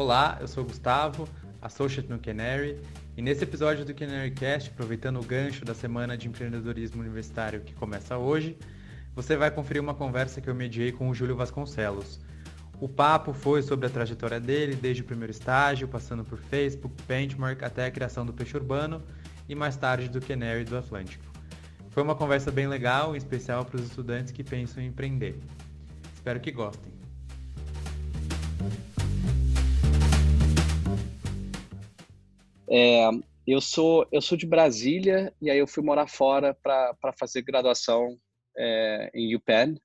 [0.00, 1.28] Olá, eu sou o Gustavo,
[1.60, 2.80] Associate no Canary,
[3.16, 8.16] e nesse episódio do CanaryCast, aproveitando o gancho da Semana de Empreendedorismo Universitário que começa
[8.16, 8.56] hoje,
[9.12, 12.20] você vai conferir uma conversa que eu mediei com o Júlio Vasconcelos.
[12.80, 17.64] O papo foi sobre a trajetória dele, desde o primeiro estágio, passando por Facebook, Benchmark,
[17.64, 19.02] até a criação do Peixe Urbano
[19.48, 21.24] e mais tarde do Canary do Atlântico.
[21.90, 25.40] Foi uma conversa bem legal, especial para os estudantes que pensam em empreender.
[26.14, 26.97] Espero que gostem.
[32.70, 33.08] É,
[33.46, 38.18] eu sou eu sou de Brasília e aí eu fui morar fora para fazer graduação
[38.56, 39.76] é, em UPenn.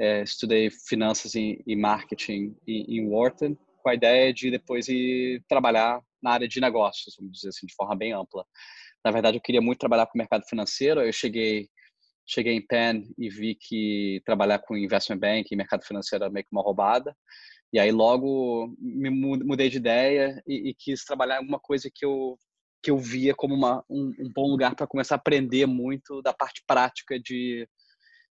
[0.00, 5.44] É, estudei finanças e, e marketing em, em, Wharton com a ideia de depois ir
[5.48, 8.44] trabalhar na área de negócios, vamos dizer assim, de forma bem ampla.
[9.04, 11.00] Na verdade, eu queria muito trabalhar com o mercado financeiro.
[11.00, 11.68] Eu cheguei
[12.26, 16.44] cheguei em Penn e vi que trabalhar com investment bank e mercado financeiro era meio
[16.44, 17.14] que uma roubada.
[17.72, 22.38] E aí logo me mudei de ideia e, e quis trabalhar alguma coisa que eu
[22.82, 26.32] que eu via como uma, um, um bom lugar para começar a aprender muito da
[26.32, 27.64] parte prática de,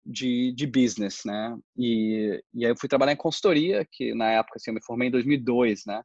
[0.04, 1.56] de, de, business, né?
[1.78, 5.08] E, e aí eu fui trabalhar em consultoria, que na época assim, eu me formei
[5.08, 6.02] em 2002, né?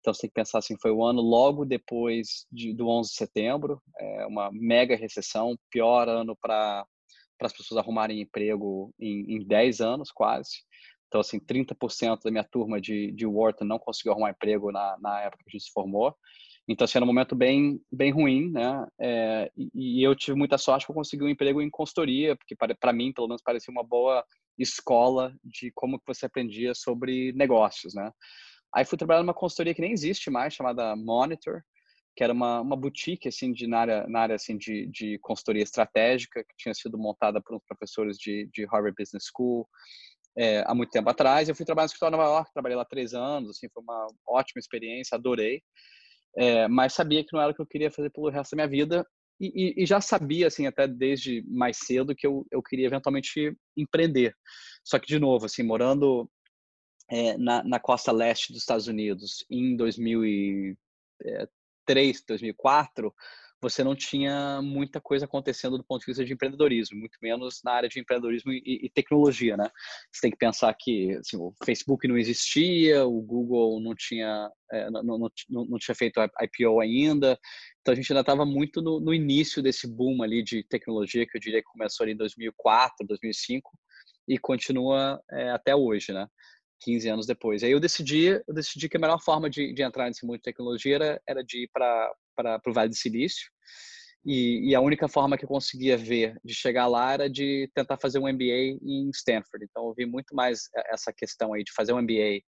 [0.00, 3.16] Então você tem que pensar assim, foi o ano logo depois de, do 11 de
[3.16, 6.86] setembro, é uma mega recessão, pior ano para
[7.40, 10.50] as pessoas arrumarem emprego em, em 10 anos quase.
[11.08, 15.20] Então, assim, 30% da minha turma de, de Wharton não conseguiu arrumar emprego na, na
[15.22, 16.14] época que a gente se formou.
[16.68, 18.86] Então, assim, era um momento bem, bem ruim, né?
[19.00, 22.92] É, e, eu tive muita sorte que eu consegui um emprego em consultoria, porque para
[22.92, 24.24] mim, pelo menos, parecia uma boa
[24.58, 28.10] escola de como que você aprendia sobre negócios, né?
[28.74, 31.62] Aí fui trabalhar numa consultoria que nem existe mais, chamada Monitor,
[32.16, 35.62] que era uma, uma boutique assim de na área, na área assim de, de consultoria
[35.62, 39.68] estratégica que tinha sido montada por uns professores de, de Harvard Business School
[40.36, 41.48] é, há muito tempo atrás.
[41.48, 44.06] Eu fui trabalhar no escritório em Nova York, trabalhei lá três anos, assim foi uma
[44.26, 45.62] ótima experiência, adorei.
[46.36, 48.68] É, mas sabia que não era o que eu queria fazer pelo resto da minha
[48.68, 49.06] vida
[49.40, 53.56] e, e, e, já sabia assim até desde mais cedo que eu, eu queria eventualmente
[53.76, 54.34] empreender.
[54.84, 56.30] Só que de novo assim morando
[57.10, 63.14] é, na, na, costa leste dos Estados Unidos em 2003, 2004,
[63.68, 67.72] você não tinha muita coisa acontecendo do ponto de vista de empreendedorismo, muito menos na
[67.72, 69.68] área de empreendedorismo e, e tecnologia, né?
[70.12, 74.90] Você tem que pensar que assim, o Facebook não existia, o Google não tinha, é,
[74.90, 77.38] não, não, não, tinha feito IPO ainda,
[77.80, 81.36] então a gente ainda estava muito no, no, início desse boom ali de tecnologia que
[81.36, 83.70] eu diria que começou ali em 2004, 2005
[84.28, 86.26] e continua é, até hoje, né?
[86.80, 87.62] 15 anos depois.
[87.62, 90.42] Aí eu decidi, eu decidi que a melhor forma de, de entrar nesse mundo de
[90.42, 93.50] tecnologia era, era de ir para o Vale do Silício.
[94.24, 97.96] E, e, a única forma que eu conseguia ver de chegar lá era de tentar
[97.96, 99.64] fazer um MBA em Stanford.
[99.64, 102.40] Então eu vi muito mais essa questão aí de fazer um MBA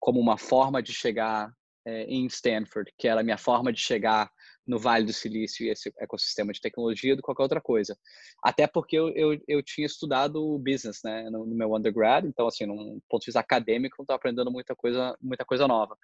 [0.00, 1.52] como uma forma de chegar
[1.86, 4.30] é, em Stanford, que era a minha forma de chegar
[4.66, 7.96] no Vale do Silício e esse ecossistema de tecnologia do que qualquer outra coisa.
[8.42, 12.66] Até porque eu, eu, eu tinha estudado business, né, no, no, meu undergrad, então assim,
[12.66, 15.96] num ponto de vista acadêmico, eu estava aprendendo muita coisa, muita coisa nova.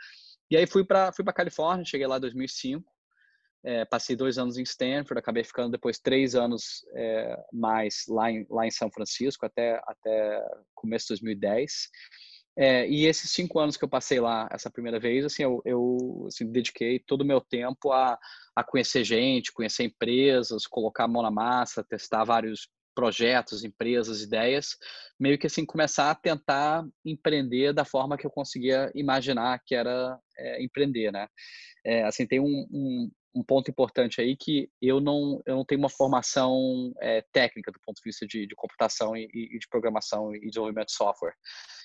[0.50, 2.90] E aí fui para fui para Califórnia, cheguei lá em 2005,
[3.64, 8.46] é, passei dois anos em Stanford, acabei ficando depois três anos é, mais lá em,
[8.50, 10.44] lá em São Francisco até até
[10.74, 11.88] começo de 2010.
[12.56, 16.26] É, e esses cinco anos que eu passei lá essa primeira vez, assim, eu, eu
[16.28, 18.16] assim, dediquei todo o meu tempo a,
[18.54, 24.76] a conhecer gente, conhecer empresas, colocar a mão na massa, testar vários projetos, empresas, ideias,
[25.18, 30.16] meio que assim começar a tentar empreender da forma que eu conseguia imaginar que era
[30.38, 31.26] é, empreender, né?
[31.84, 35.80] É, assim tem um, um, um, ponto importante aí que eu não eu não tenho
[35.80, 40.34] uma formação é, técnica do ponto de vista de, de computação e, e, de programação
[40.34, 41.34] e desenvolvimento de software.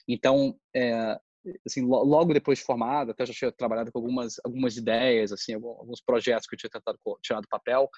[0.07, 1.17] Então é,
[1.65, 6.01] assim, logo depois de formado, até já tinha trabalhado com algumas, algumas ideias, assim, alguns
[6.01, 7.89] projetos que eu tinha tentado tirar do papel,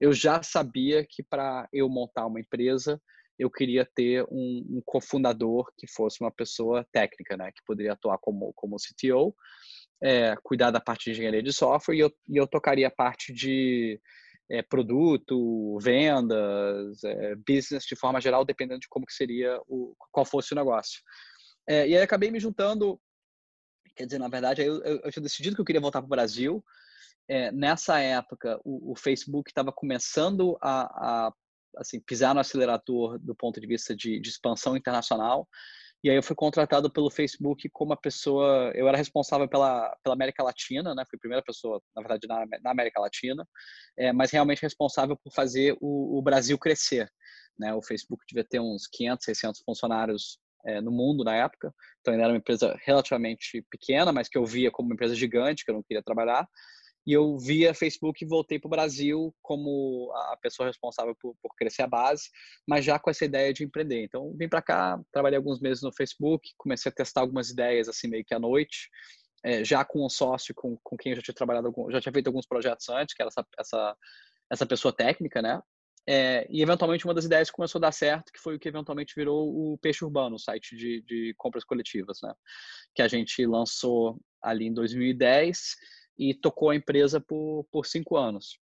[0.00, 3.00] eu já sabia que para eu montar uma empresa,
[3.38, 8.18] eu queria ter um, um, cofundador que fosse uma pessoa técnica, né, que poderia atuar
[8.18, 9.34] como, como CTO,
[10.02, 13.32] é, cuidar da parte de engenharia de software e eu, e eu tocaria a parte
[13.32, 14.00] de
[14.50, 20.26] é, produto, vendas, é, business de forma geral, dependendo de como que seria o qual
[20.26, 21.00] fosse o negócio.
[21.68, 23.00] É, e aí acabei me juntando,
[23.94, 26.10] quer dizer, na verdade, eu, eu, eu tinha decidido que eu queria voltar para o
[26.10, 26.64] Brasil.
[27.28, 31.32] É, nessa época, o, o Facebook estava começando a, a
[31.76, 35.48] assim, pisar no acelerador do ponto de vista de, de, expansão internacional.
[36.02, 40.14] E aí eu fui contratado pelo Facebook como uma pessoa, eu era responsável pela, pela
[40.14, 41.04] América Latina, né?
[41.08, 43.46] Fui a primeira pessoa, na verdade, na, na América Latina,
[43.98, 47.10] é, mas realmente responsável por fazer o, o Brasil crescer.
[47.58, 47.74] Né?
[47.74, 51.72] O Facebook devia ter uns 500, 600 funcionários é, no mundo na época.
[52.00, 55.64] Então, ainda era uma empresa relativamente pequena, mas que eu via como uma empresa gigante,
[55.64, 56.48] que eu não queria trabalhar.
[57.06, 61.54] E eu via Facebook e voltei para o Brasil como a pessoa responsável por, por,
[61.56, 62.28] crescer a base,
[62.68, 64.04] mas já com essa ideia de empreender.
[64.04, 68.08] Então, vim para cá, trabalhei alguns meses no Facebook, comecei a testar algumas ideias assim
[68.08, 68.90] meio que à noite,
[69.42, 72.26] é, já com um sócio com, com quem eu já tinha trabalhado, já tinha feito
[72.26, 73.96] alguns projetos antes, que era essa, essa,
[74.52, 75.60] essa pessoa técnica, né?
[76.08, 79.14] É, e eventualmente uma das ideias começou a dar certo, que foi o que eventualmente
[79.14, 82.32] virou o Peixe Urbano, o site de, de compras coletivas, né?
[82.94, 85.76] Que a gente lançou ali em 2010
[86.20, 88.58] e tocou a empresa por, por cinco anos.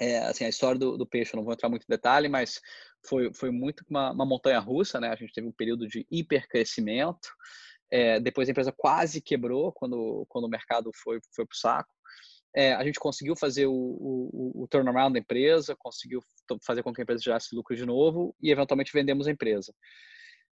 [0.00, 2.60] É, assim, a história do, do, peixe, eu não vou entrar muito em detalhe, mas
[3.06, 5.08] foi, foi muito uma, uma montanha russa, né?
[5.08, 7.28] A gente teve um período de hipercrescimento,
[7.92, 11.94] é, depois a empresa quase quebrou quando, quando o mercado foi, foi para o saco.
[12.56, 16.20] É, a gente conseguiu fazer o, o, o, turnaround da empresa, conseguiu
[16.64, 19.72] fazer com que a empresa gerasse lucro de novo e eventualmente vendemos a empresa.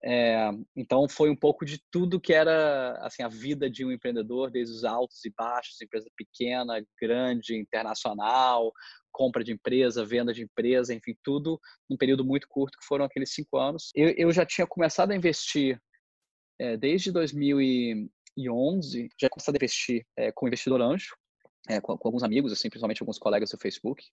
[0.03, 4.49] É, então foi um pouco de tudo que era assim a vida de um empreendedor,
[4.49, 8.71] desde os altos e baixos, empresa pequena, grande, internacional,
[9.11, 11.59] compra de empresa, venda de empresa, enfim, tudo
[11.89, 13.91] num período muito curto que foram aqueles cinco anos.
[13.93, 15.79] Eu, eu já tinha começado a investir
[16.59, 21.15] é, desde 2011, já começado a investir é, como investidor anjo,
[21.69, 24.03] é, com, com, alguns amigos, assim, principalmente alguns colegas do Facebook.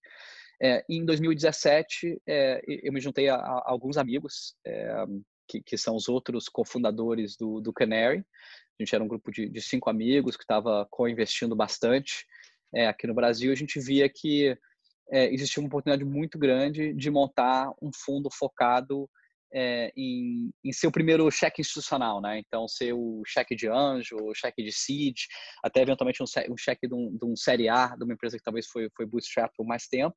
[0.61, 4.55] É, em 2017, é, eu me juntei a, a alguns amigos
[5.49, 8.19] que, que são os outros cofundadores do, do Canary.
[8.19, 12.25] A gente era um grupo de, de cinco amigos que estava co-investindo bastante
[12.73, 13.51] é, aqui no Brasil.
[13.51, 14.55] A gente via que
[15.11, 19.09] é, existia uma oportunidade muito grande de montar um fundo focado
[19.51, 22.39] é, em, em ser o primeiro cheque institucional, né?
[22.39, 25.17] Então, ser o cheque de anjo, o cheque de seed,
[25.63, 28.43] até eventualmente um, um cheque de um, de um série A, de uma empresa que
[28.43, 30.15] talvez foi, foi bootstrap por mais tempo,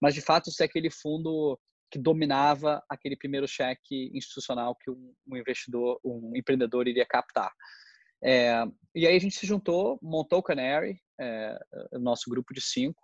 [0.00, 1.58] mas de fato ser aquele fundo
[1.90, 7.52] que dominava aquele primeiro cheque institucional que um, investidor, um empreendedor iria captar.
[8.22, 8.64] É,
[8.94, 11.58] e aí a gente se juntou, montou o Canary, é,
[11.92, 13.00] o nosso grupo de cinco,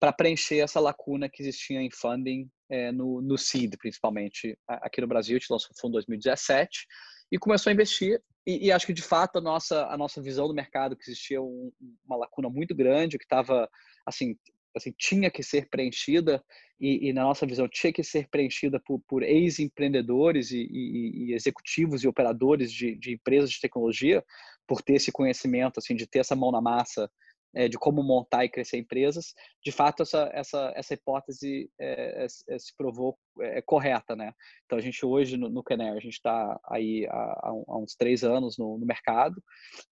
[0.00, 5.06] para preencher essa lacuna que existia em funding é, no, no seed, principalmente aqui no
[5.06, 5.36] Brasil.
[5.36, 6.86] A gente lançou o fundo em 2017
[7.30, 8.20] e começou a investir.
[8.46, 11.40] E, e, acho que de fato a nossa a nossa visão do mercado que existia
[11.40, 11.72] um,
[12.04, 13.66] uma lacuna muito grande que estava
[14.04, 14.36] assim
[14.74, 16.42] assim, tinha que ser preenchida
[16.80, 21.34] e, e, na nossa visão tinha que ser preenchida por, por ex-empreendedores e, e, e,
[21.34, 24.24] executivos e operadores de, de, empresas de tecnologia
[24.66, 27.08] por ter esse conhecimento, assim, de ter essa mão na massa
[27.54, 29.32] é, de como montar e crescer empresas.
[29.64, 34.32] De fato, essa, essa, essa hipótese é, é, se provou é, correta, né?
[34.64, 38.24] Então, a gente hoje no, no Canary, a gente está aí há, há, uns três
[38.24, 39.40] anos no, no mercado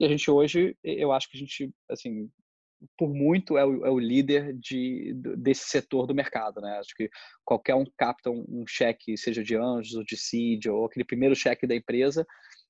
[0.01, 2.29] e a gente hoje, eu acho que a gente, assim,
[2.97, 6.79] por muito é o, é o líder de, desse setor do mercado, né?
[6.79, 7.11] Acho que
[7.45, 11.35] qualquer um capta um, um cheque, seja de anjos ou de seed ou aquele primeiro
[11.35, 12.27] cheque da empresa,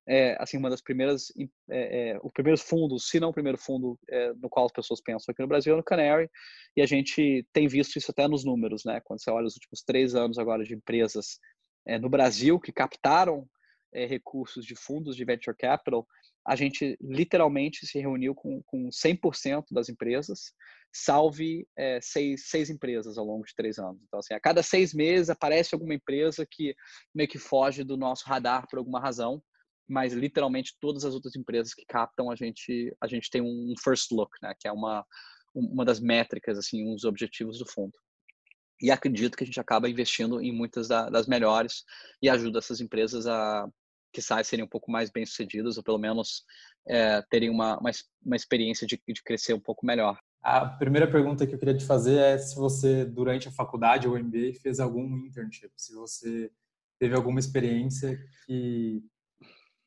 [0.07, 1.33] é assim uma das primeiras,
[1.71, 5.01] é, é, o primeiro fundo, se não o primeiro fundo é, no qual as pessoas
[5.01, 6.29] pensam aqui no Brasil é no Canary
[6.77, 9.01] e a gente tem visto isso até nos números, né?
[9.05, 11.39] Quando você olha os últimos três anos agora de empresas
[11.87, 13.49] é, no Brasil que captaram
[13.93, 16.07] é, recursos de fundos de venture capital,
[16.47, 20.53] a gente literalmente se reuniu com, com 100% das empresas,
[20.93, 24.03] salve é, seis, seis empresas ao longo de três anos.
[24.07, 26.75] Então, assim, a cada seis meses aparece alguma empresa que
[27.15, 29.43] meio que foge do nosso radar por alguma razão,
[29.89, 34.11] mas literalmente todas as outras empresas que captam a gente a gente tem um first
[34.11, 35.05] look, né, que é uma
[35.55, 37.93] uma das métricas assim, um dos objetivos do fundo.
[38.81, 41.85] E acredito que a gente acaba investindo em muitas das melhores
[42.21, 43.69] e ajuda essas empresas a
[44.13, 46.45] que sai serem um pouco mais bem sucedidas ou pelo menos
[46.87, 47.91] é, terem uma, uma,
[48.25, 50.19] uma experiência de, de crescer um pouco melhor.
[50.43, 54.19] A primeira pergunta que eu queria te fazer é se você, durante a faculdade ou
[54.19, 56.51] MBA, fez algum internship, se você
[56.99, 59.03] teve alguma experiência que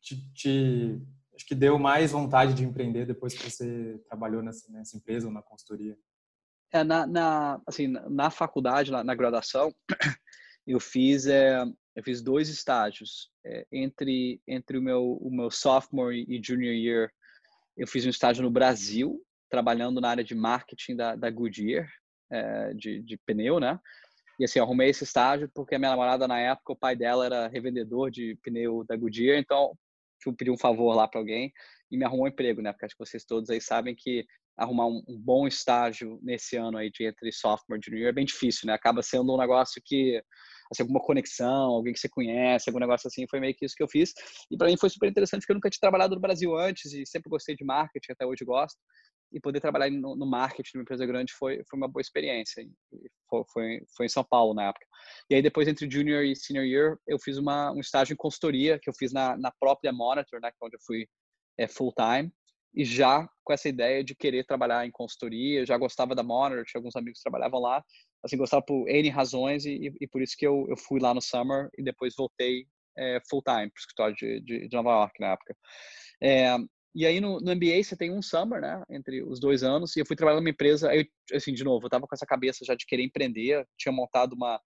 [0.01, 1.01] te, te
[1.35, 5.33] acho que deu mais vontade de empreender depois que você trabalhou nessa, nessa empresa ou
[5.33, 5.97] na consultoria.
[6.71, 9.73] É, na, na, assim, na faculdade, na, na graduação,
[10.65, 16.25] eu fiz é, eu fiz dois estágios é, entre entre o meu o meu sophomore
[16.27, 17.11] e junior year
[17.77, 21.89] eu fiz um estágio no Brasil trabalhando na área de marketing da, da Goodyear
[22.31, 23.79] é, de, de pneu né?
[24.37, 27.47] E assim arrumei esse estágio porque a minha namorada na época o pai dela era
[27.47, 29.77] revendedor de pneu da Goodyear então
[30.25, 31.53] eu pedi um favor lá para alguém
[31.91, 32.71] e me arrumou um emprego né?
[32.73, 34.25] Porque acho que vocês todos aí sabem que
[34.57, 38.25] arrumar um, um bom estágio nesse ano aí de entre sophomore e junior é bem
[38.25, 40.21] difícil né acaba sendo um negócio que
[40.71, 43.83] assim, alguma conexão, alguém que você conhece, algum negócio assim, foi meio que isso que
[43.83, 44.13] eu fiz.
[44.49, 47.05] E para mim foi super interessante porque eu nunca tinha trabalhado no Brasil antes e
[47.05, 48.77] sempre gostei de marketing, até hoje gosto.
[49.31, 52.63] E poder trabalhar no, no marketing de uma empresa grande foi, foi uma boa experiência.
[53.29, 54.85] Foi, foi, foi, em São Paulo na época.
[55.29, 58.79] E aí depois entre junior e senior year eu fiz uma, um estágio em consultoria
[58.79, 61.07] que eu fiz na, na própria Monitor, né, é onde eu fui
[61.57, 62.31] é, full time
[62.75, 66.65] e já com essa ideia de querer trabalhar em consultoria, eu já gostava da Monitor,
[66.65, 67.83] tinha alguns amigos que trabalhavam lá,
[68.23, 71.21] assim, gostava por N razões e, e por isso que eu, eu fui lá no
[71.21, 72.67] Summer e depois voltei
[72.97, 75.55] é, full time para o escritório de, de, de, Nova York na época.
[76.21, 76.57] É,
[76.93, 79.99] e aí no, no, MBA você tem um summer, né, entre os dois anos, e
[79.99, 82.73] eu fui trabalhar numa empresa, aí, assim, de novo, eu tava com essa cabeça já
[82.73, 84.59] de querer empreender, tinha montado uma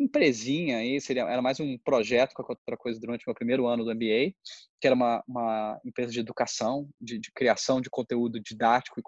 [0.00, 3.84] empresinha aí, seria, era mais um projeto com outra coisa durante o meu primeiro ano
[3.84, 4.34] do MBA,
[4.80, 9.02] que era uma, uma empresa de educação, de, de criação de conteúdo didático e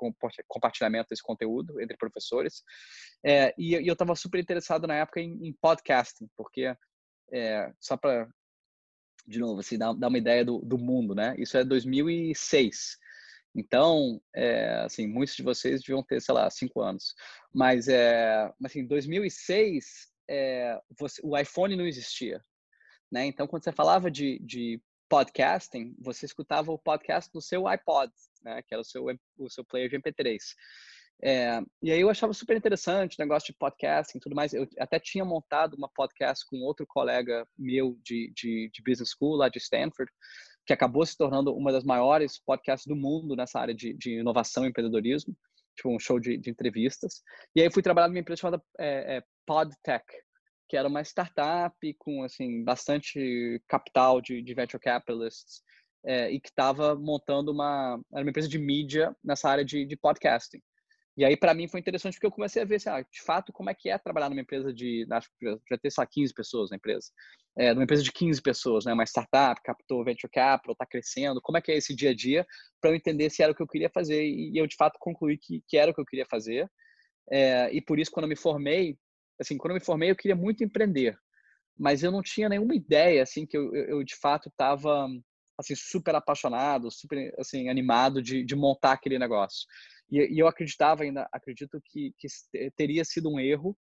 [0.46, 2.62] compartilhamento desse conteúdo entre professores.
[3.24, 6.76] É, e, e, eu estava super interessado na época em, em podcasting, porque,
[7.32, 8.28] é, só para
[9.26, 11.34] de novo, assim, dá, dá uma ideia do, do mundo, né?
[11.38, 12.98] Isso é 2006.
[13.54, 17.14] Então, é, assim, muitos de vocês deviam ter, sei lá, cinco anos.
[17.54, 22.42] Mas, é, assim, 2006, é, você, o iPhone não existia,
[23.10, 23.26] né?
[23.26, 28.12] Então, quando você falava de, de podcasting, você escutava o podcast no seu iPod,
[28.42, 28.62] né?
[28.62, 29.04] Que era o seu,
[29.38, 30.38] o seu player de MP3.
[31.24, 34.52] É, e aí eu achava super interessante o negócio de podcasting e tudo mais.
[34.52, 39.36] Eu até tinha montado uma podcast com outro colega meu de, de, de business school
[39.36, 40.10] lá de Stanford,
[40.66, 44.64] que acabou se tornando uma das maiores podcasts do mundo nessa área de, de inovação
[44.64, 45.36] e empreendedorismo,
[45.76, 47.22] tipo um show de, de entrevistas.
[47.54, 50.04] E aí fui trabalhar numa empresa chamada é, é, PodTech,
[50.68, 55.62] que era uma startup com assim bastante capital de, de venture capitalists
[56.04, 60.60] é, e que estava montando uma uma empresa de mídia nessa área de, de podcasting.
[61.16, 63.52] E aí, para mim, foi interessante porque eu comecei a ver, assim, ah, de fato,
[63.52, 66.70] como é que é trabalhar numa empresa de, acho que já ter, só 15 pessoas
[66.70, 67.08] na empresa.
[67.56, 68.94] É, numa empresa de 15 pessoas, né?
[68.94, 71.40] Uma startup, captou venture capital, está crescendo.
[71.42, 72.46] Como é que é esse dia a dia
[72.80, 74.24] para eu entender se era o que eu queria fazer.
[74.24, 76.66] E eu, de fato, concluí que, que era o que eu queria fazer.
[77.30, 78.96] É, e por isso, quando eu me formei,
[79.38, 81.14] assim, quando eu me formei, eu queria muito empreender.
[81.78, 85.08] Mas eu não tinha nenhuma ideia, assim, que eu, eu, eu de fato estava
[85.58, 89.66] assim super apaixonado, super assim animado de, de montar aquele negócio.
[90.12, 92.28] E, e eu acreditava ainda, acredito que, que
[92.76, 93.74] teria sido um erro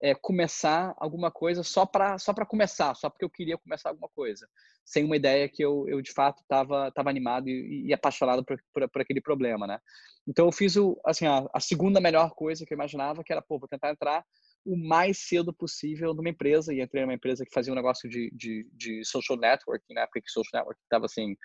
[0.00, 4.08] é, começar alguma coisa só para só para começar, só porque eu queria começar alguma
[4.14, 4.46] coisa,
[4.84, 8.56] sem uma ideia que eu, eu de fato estava tava animado e, e apaixonado por,
[8.72, 9.78] por, por, aquele problema, né?
[10.28, 13.42] Então eu fiz o, assim, a, a, segunda melhor coisa que eu imaginava, que era,
[13.42, 14.24] pô, vou tentar entrar
[14.64, 18.30] o mais cedo possível numa empresa, e entrei numa empresa que fazia um negócio de,
[18.34, 20.04] de, de social networking, na né?
[20.04, 21.36] época que social networking estava, assim,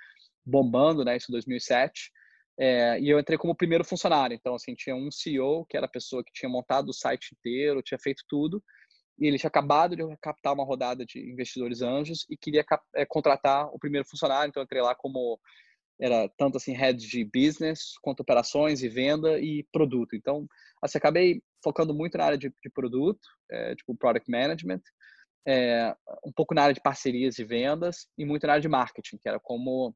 [0.46, 2.12] bombando, né, isso em 2007,
[2.60, 4.36] é, e eu entrei como primeiro funcionário.
[4.36, 7.82] Então, assim, tinha um CEO, que era a pessoa que tinha montado o site inteiro,
[7.82, 8.62] tinha feito tudo.
[9.18, 13.68] E ele tinha acabado de captar uma rodada de investidores anjos e queria é, contratar
[13.74, 14.50] o primeiro funcionário.
[14.50, 15.39] Então, eu entrei lá como
[16.01, 20.16] era tanto assim head de business quanto operações e venda e produto.
[20.16, 20.46] Então,
[20.82, 23.20] assim, acabei focando muito na área de, de produto,
[23.51, 24.82] é, tipo product management,
[25.48, 29.18] é, um pouco na área de parcerias e vendas e muito na área de marketing,
[29.18, 29.96] que era como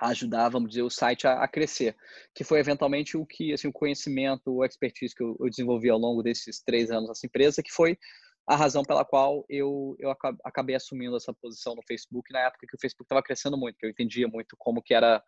[0.00, 1.96] ajudar, vamos dizer, o site a, a, crescer,
[2.34, 5.98] que foi eventualmente o que, assim, o conhecimento, o expertise que eu, eu, desenvolvi ao
[5.98, 7.98] longo desses três anos nessa empresa, que foi
[8.46, 10.10] a razão pela qual eu, eu
[10.44, 13.84] acabei assumindo essa posição no Facebook na época que o Facebook estava crescendo muito, que
[13.84, 15.22] eu entendia muito como que era,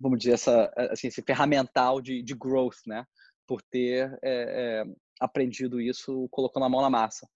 [0.00, 3.04] vamos dizer, essa, assim, esse ferramental de, de growth, né?
[3.46, 4.84] Por ter é, é,
[5.20, 7.28] aprendido isso colocando a mão na massa.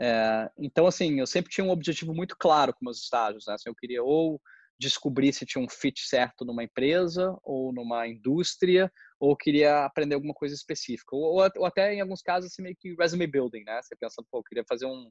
[0.00, 3.54] É, então, assim, eu sempre tinha um objetivo muito claro com meus estágios, né?
[3.54, 4.40] Assim, eu queria ou
[4.80, 10.32] descobrir se tinha um fit certo numa empresa ou numa indústria ou queria aprender alguma
[10.32, 11.14] coisa específica.
[11.14, 13.78] Ou, ou, até, em alguns casos, assim, meio que resume building, né?
[13.82, 15.10] Você pensa, pô, queria fazer um,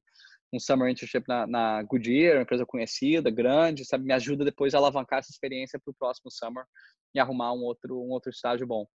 [0.51, 4.05] um summer internship na, na Goodyear, uma empresa conhecida, grande, sabe?
[4.05, 6.65] Me ajuda depois a alavancar essa experiência para o próximo summer
[7.13, 8.87] e arrumar um outro, um outro estágio bom.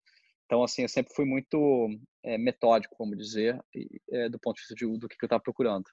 [0.46, 1.90] Então, assim, eu sempre fui muito
[2.24, 3.60] é, metódico, vamos dizer,
[4.10, 5.84] é, do ponto de vista de, do que eu estava procurando.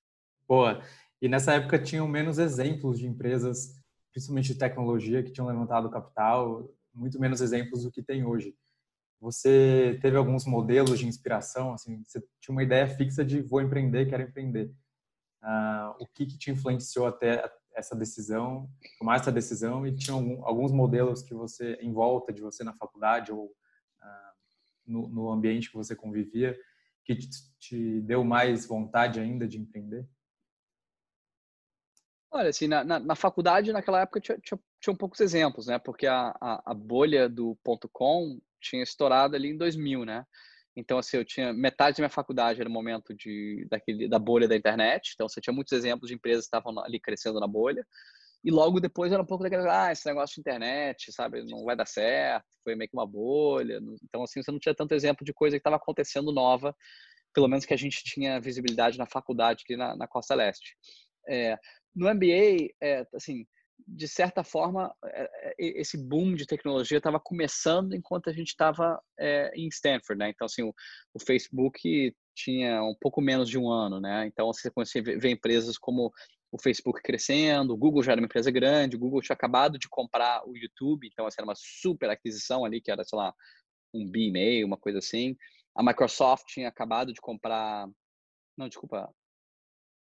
[0.47, 0.81] Boa.
[1.21, 3.77] E nessa época tinham menos exemplos de empresas
[4.19, 8.53] principalmente de tecnologia, que tinham levantado capital, muito menos exemplos do que tem hoje.
[9.21, 14.09] Você teve alguns modelos de inspiração, assim, você tinha uma ideia fixa de vou empreender,
[14.09, 14.73] quero empreender.
[15.41, 20.45] Uh, o que, que te influenciou até essa decisão, tomar essa decisão e tinha algum,
[20.45, 24.33] alguns modelos que você, em volta de você na faculdade ou uh,
[24.85, 26.57] no, no, ambiente que você convivia,
[27.05, 30.05] que te, te deu mais vontade ainda de empreender?
[32.31, 35.79] Olha, assim, na, na, na faculdade, naquela época, tinha, tinha, tinha poucos exemplos, né?
[35.79, 40.25] Porque a, a, a bolha do ponto .com tinha estourado ali em 2000, né?
[40.75, 44.47] Então, assim, eu tinha metade da minha faculdade era o momento de, daquele, da bolha
[44.47, 45.11] da internet.
[45.15, 47.85] Então, você tinha muitos exemplos de empresas que estavam ali crescendo na bolha.
[48.43, 51.75] E logo depois era um pouco daquele, ah, esse negócio de internet, sabe, não vai
[51.75, 53.81] dar certo, foi meio que uma bolha.
[54.03, 56.73] Então, assim, você não tinha tanto exemplo de coisa que estava acontecendo nova
[57.33, 60.75] pelo menos que a gente tinha visibilidade na faculdade aqui na, na Costa Leste.
[61.27, 61.57] É,
[61.95, 63.45] no MBA, é, assim,
[63.87, 69.01] de certa forma, é, é, esse boom de tecnologia estava começando enquanto a gente estava
[69.17, 70.29] é, em Stanford, né?
[70.29, 70.73] Então, assim, o,
[71.13, 74.25] o, Facebook tinha um pouco menos de um ano, né?
[74.27, 76.11] Então, você conseguia ver empresas como
[76.51, 79.87] o Facebook crescendo, o Google já era uma empresa grande, o Google tinha acabado de
[79.87, 83.33] comprar o YouTube, então, assim, era uma super aquisição ali, que era, sei lá,
[83.93, 85.35] um bi e meio, uma coisa assim.
[85.75, 87.87] A Microsoft tinha acabado de comprar,
[88.57, 89.13] não, desculpa,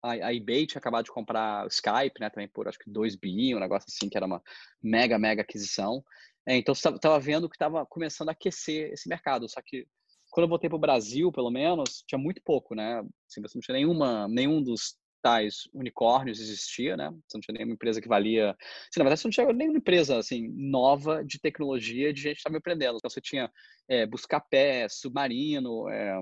[0.05, 3.17] a, a eBay tinha acabado de comprar o Skype, né, também por acho que 2
[3.17, 4.43] bi, um negócio assim, que era uma
[4.83, 6.05] mega, mega aquisição.
[6.47, 9.87] É, então, você estava vendo que estava começando a aquecer esse mercado, só que
[10.31, 12.99] quando eu voltei para o Brasil, pelo menos, tinha muito pouco, né?
[13.31, 17.09] Assim, você não tinha nenhuma, nenhum dos tais unicórnios existia, né?
[17.27, 18.51] Você não tinha nenhuma empresa que valia.
[18.51, 22.41] Assim, na verdade, você não tinha nenhuma empresa assim nova de tecnologia de gente que
[22.41, 22.97] estava empreendendo.
[22.99, 23.51] Então, você tinha
[23.89, 26.21] é, Buscapé, Submarino, é,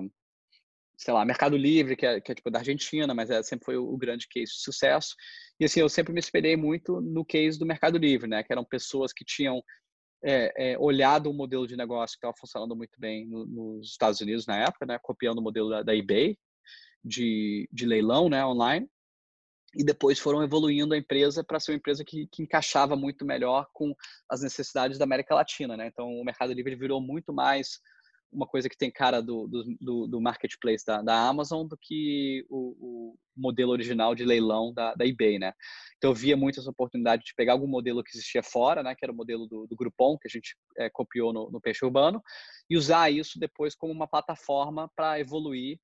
[0.97, 3.77] sei lá, Mercado Livre, que é, que é tipo da Argentina, mas é, sempre foi
[3.77, 5.15] o, o, grande case de sucesso.
[5.59, 8.43] E assim, eu sempre me espelhei muito no case do Mercado Livre, né?
[8.43, 9.61] Que eram pessoas que tinham
[10.23, 14.21] é, é, olhado um modelo de negócio que estava funcionando muito bem no, nos Estados
[14.21, 14.99] Unidos na época, né?
[15.01, 16.37] Copiando o modelo da, da eBay
[17.03, 18.45] de, de leilão, né?
[18.45, 18.87] Online.
[19.75, 23.67] E depois foram evoluindo a empresa para ser uma empresa que, que encaixava muito melhor
[23.73, 23.93] com
[24.29, 25.87] as necessidades da América Latina, né?
[25.87, 27.79] Então, o Mercado Livre virou muito mais
[28.33, 29.47] uma coisa que tem cara do,
[29.79, 34.93] do, do marketplace da, da, Amazon do que o, o, modelo original de leilão da,
[34.93, 35.53] da, eBay, né?
[35.97, 38.93] Então eu via muito essa oportunidade de pegar algum modelo que existia fora, né?
[38.95, 41.85] Que era o modelo do, do Groupon, que a gente é, copiou no, no Peixe
[41.85, 42.21] Urbano,
[42.69, 45.79] e usar isso depois como uma plataforma para evoluir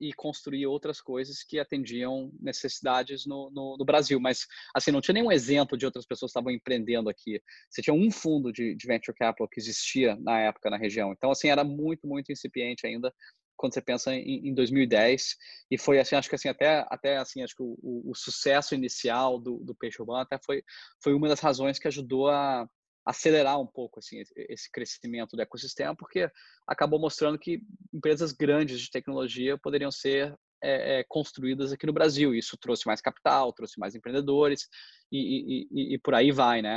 [0.00, 4.18] e construir outras coisas que atendiam necessidades no, no, no, Brasil.
[4.18, 7.40] Mas, assim, não tinha nenhum exemplo de outras pessoas que estavam empreendendo aqui.
[7.70, 11.12] Você tinha um fundo de, de venture capital que existia na época na região.
[11.12, 13.12] Então, assim, era muito, muito incipiente ainda
[13.56, 15.36] quando você pensa em, em 2010
[15.70, 18.74] e foi assim acho que assim até até assim acho que o, o, o sucesso
[18.74, 20.64] inicial do, do peixe urbano até foi
[21.00, 22.68] foi uma das razões que ajudou a,
[23.04, 26.30] acelerar um pouco assim esse crescimento do ecossistema, porque
[26.66, 27.62] acabou mostrando que
[27.92, 32.34] empresas grandes de tecnologia poderiam ser é, é, construídas aqui no Brasil.
[32.34, 34.68] Isso trouxe mais capital, trouxe mais empreendedores
[35.10, 36.72] e, e, e, por aí vai, né?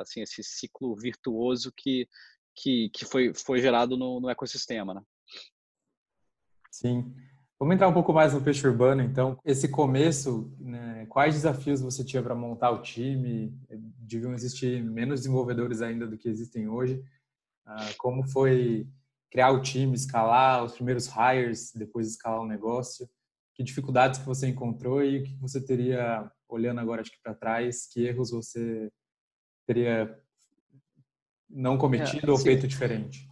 [0.00, 2.08] Assim esse ciclo virtuoso que
[2.60, 5.02] que, que foi foi gerado no, no ecossistema, né?
[6.72, 7.14] Sim.
[7.60, 9.36] Vamos entrar um pouco mais no peixe urbano, então.
[9.44, 13.52] Esse começo, né, quais desafios você tinha para montar o time?
[13.98, 17.02] Deviam existir menos desenvolvedores ainda do que existem hoje.
[17.66, 18.88] Ah, como foi
[19.28, 23.08] criar o time, escalar os primeiros hires, depois escalar o negócio?
[23.54, 27.34] Que dificuldades que você encontrou e o que você teria, olhando agora acho que para
[27.34, 28.88] trás, que erros você
[29.66, 30.16] teria
[31.50, 33.27] não cometido é, ou feito diferente?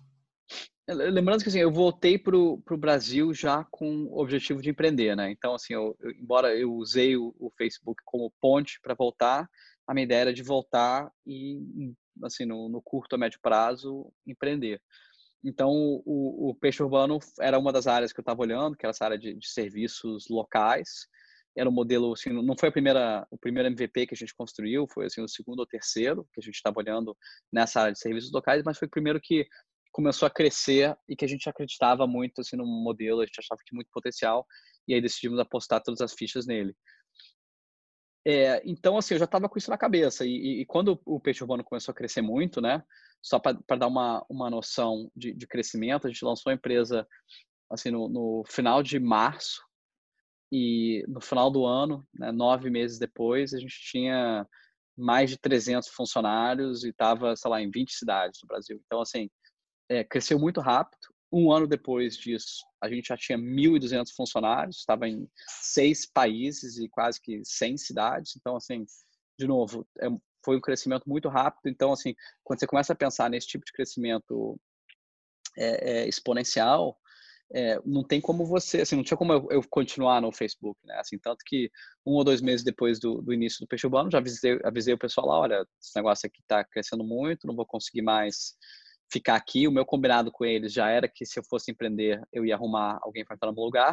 [0.89, 5.31] Lembrando que assim, eu voltei para o Brasil já com o objetivo de empreender, né?
[5.33, 9.51] Então, assim, eu, eu, embora eu usei o, o Facebook como ponte para voltar,
[9.85, 14.81] a minha ideia era de voltar e, assim, no, no curto a médio prazo, empreender.
[15.43, 15.71] Então,
[16.05, 19.05] o, o, peixe urbano era uma das áreas que eu estava olhando, que era essa
[19.05, 21.07] área de, de, serviços locais.
[21.57, 24.87] Era um modelo, assim, não foi a primeira, o primeiro MVP que a gente construiu,
[24.93, 27.17] foi assim o segundo ou terceiro que a gente estava olhando
[27.53, 29.47] nessa área de serviços locais, mas foi o primeiro que
[29.97, 33.59] começou a crescer e que a gente acreditava muito assim, no modelo, a gente achava
[33.59, 34.47] que tinha muito potencial
[34.87, 36.77] e aí decidimos apostar todas as fichas nele.
[38.23, 40.27] É, então, assim, eu já estava com isso na cabeça.
[40.27, 42.85] E, e, quando o peixe urbano começou a crescer muito, né?
[43.23, 47.09] Só para dar uma, uma noção de, de, crescimento, a gente lançou a empresa
[47.71, 49.63] assim no, no, final de março
[50.53, 54.47] e no final do ano, né, nove meses depois, a gente tinha
[54.97, 58.81] mais de 300 funcionários e estava, sei lá, em 20 cidades do Brasil.
[58.85, 59.31] Então, assim,
[59.89, 61.15] é, cresceu muito rápido.
[61.33, 66.89] Um ano depois disso, a gente já tinha 1.200 funcionários, estava em seis países e
[66.89, 68.37] quase que 100 cidades.
[68.37, 68.87] Então, assim,
[69.39, 70.07] de novo, é,
[70.45, 71.69] foi um crescimento muito rápido.
[71.69, 74.59] Então, assim, quando você começa a pensar nesse tipo de crescimento
[75.59, 76.97] é, é, exponencial,
[77.53, 80.97] é, não tem como você, assim, não tinha como eu, eu, continuar no Facebook, né?
[80.99, 81.71] Assim, tanto que
[82.05, 84.99] um ou dois meses depois do, do início do Peixe Urbano, já avisei, avisei o
[84.99, 88.57] pessoal lá, olha, esse negócio aqui está crescendo muito, não vou conseguir mais
[89.11, 89.67] ficar aqui.
[89.67, 92.99] O meu combinado com eles já era que se eu fosse empreender, eu ia arrumar
[93.03, 93.93] alguém para entrar no meu lugar.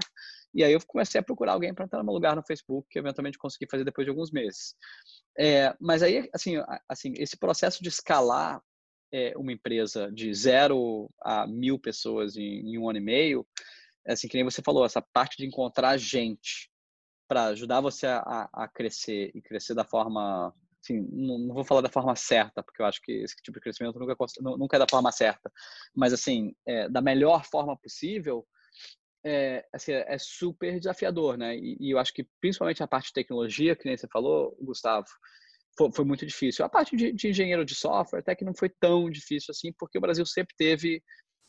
[0.54, 3.00] E aí eu comecei a procurar alguém para entrar no meu lugar no Facebook, que
[3.00, 4.76] eventualmente consegui fazer depois de alguns meses.
[5.38, 6.56] É, mas aí, assim,
[6.88, 8.62] assim, esse processo de escalar
[9.12, 13.48] é, uma empresa de zero a mil pessoas em, em um ano e meio,
[14.06, 16.70] é assim, que nem você falou, essa parte de encontrar gente
[17.28, 21.82] para ajudar você a, a crescer e crescer da forma assim, não, não, vou falar
[21.82, 24.16] da forma certa, porque eu acho que esse tipo de crescimento nunca,
[24.58, 25.52] nunca é da forma certa,
[25.96, 28.46] mas assim, é, da melhor forma possível,
[29.26, 31.56] é, assim, é, é super desafiador, né?
[31.56, 35.08] E, e, eu acho que principalmente a parte de tecnologia, que nem você falou, Gustavo,
[35.78, 36.66] foi, foi muito difícil.
[36.66, 39.98] A parte de, de, engenheiro de software até que não foi tão difícil assim, porque
[39.98, 41.02] o Brasil sempre teve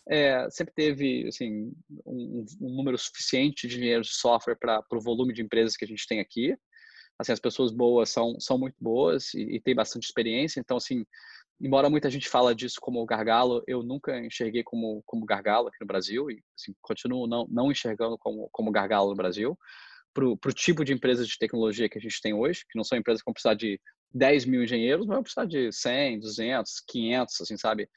[0.07, 1.73] é, sempre teve assim
[2.05, 5.89] um, um, número suficiente de engenheiros de software para o volume de empresas que a
[5.89, 6.55] gente tem aqui.
[7.19, 10.61] Assim, as pessoas boas são, são muito boas e, e têm bastante experiência.
[10.61, 11.05] Então, assim,
[11.61, 15.87] embora muita gente fala disso como gargalo, eu nunca enxerguei como, como gargalo aqui no
[15.87, 19.57] Brasil e assim, continuo não, não enxergando como, como gargalo no Brasil
[20.15, 22.97] para o tipo de empresas de tecnologia que a gente tem hoje, que não são
[22.97, 23.81] empresas que vão precisar de
[24.13, 27.89] 10 mil engenheiros, mas vão precisar de 100, 200, 500, assim, sabe?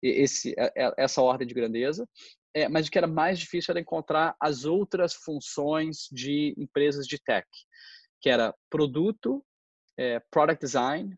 [0.00, 2.08] Esse, é, é, essa ordem de grandeza.
[2.54, 7.18] É, mas o que era mais difícil era encontrar as outras funções de empresas de
[7.18, 7.48] tech,
[8.24, 9.44] que era produto,
[9.98, 11.14] é, product design,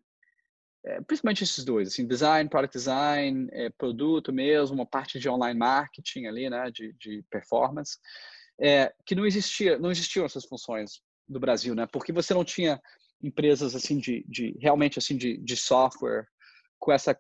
[0.85, 5.57] é, principalmente esses dois, assim, design, product design, é, produto mesmo, uma parte de online
[5.57, 7.97] marketing ali, né, de, de performance,
[9.07, 12.83] que não existia, não existiam essas funções do Brasil, né, porque você não tinha
[13.23, 16.27] empresas assim de, de realmente assim de, de software
[16.77, 17.16] com essa,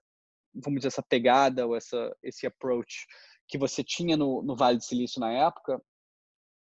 [0.52, 3.06] vamos dizer, essa pegada ou essa esse approach
[3.46, 5.80] que você tinha no, no Vale do Silício na época,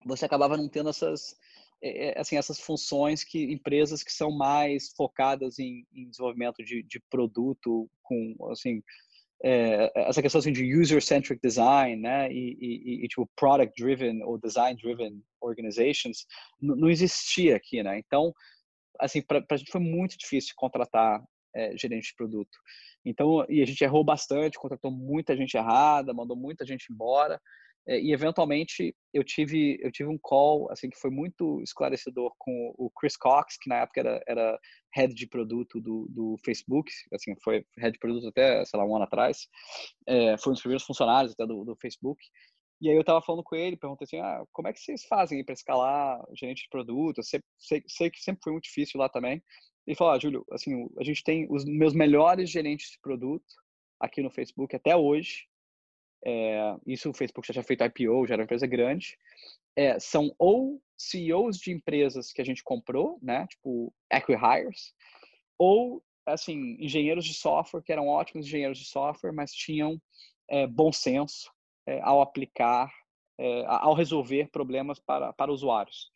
[0.05, 1.35] você acabava não tendo essas
[1.81, 6.83] é, é, assim essas funções que empresas que são mais focadas em, em desenvolvimento de,
[6.83, 8.83] de, produto com assim
[9.43, 14.21] é, essa questão assim, de user centric design né e, e, e tipo product driven
[14.23, 16.25] ou design driven organizations
[16.61, 17.97] não existia aqui né.
[17.99, 18.33] Então
[18.99, 21.23] assim para a gente foi muito difícil contratar
[21.55, 22.57] é, gerente de produto.
[23.05, 27.35] Então e a gente errou bastante contratou muita gente errada mandou muita gente embora.
[27.35, 27.43] é,
[27.87, 32.89] e eventualmente eu tive eu tive um call assim que foi muito esclarecedor com o
[32.91, 34.59] Chris Cox que na época era, era
[34.95, 38.95] head de produto do, do Facebook assim foi head de produto até sei lá um
[38.95, 39.47] ano atrás.
[40.07, 42.23] É, foi um dos primeiros funcionários até do, do Facebook.
[42.81, 45.43] E aí eu estava falando com ele perguntei assim ah, como é que vocês fazem
[45.43, 47.23] para escalar gerente de produto?
[47.23, 49.43] Sei, sei, sei, que sempre foi muito difícil lá também.
[49.87, 53.45] Ele falou ah, Júlio assim a gente tem os meus melhores gerentes de produto
[53.99, 55.48] aqui no Facebook até hoje
[56.25, 59.17] é, isso o Facebook já tinha feito IPO, já era uma empresa grande,
[59.75, 64.93] é, são ou CEOs de empresas que a gente comprou, né, tipo acquihires,
[65.57, 69.99] ou assim engenheiros de software que eram ótimos engenheiros de software, mas tinham
[70.49, 71.51] é, bom senso
[71.87, 72.91] é, ao aplicar,
[73.37, 76.11] é, ao resolver problemas para, para usuários.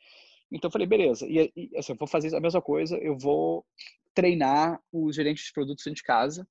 [0.51, 3.65] Então eu falei, beleza, e, e assim, eu vou fazer a mesma coisa, eu vou
[4.13, 6.47] treinar os gerentes de produtos de casa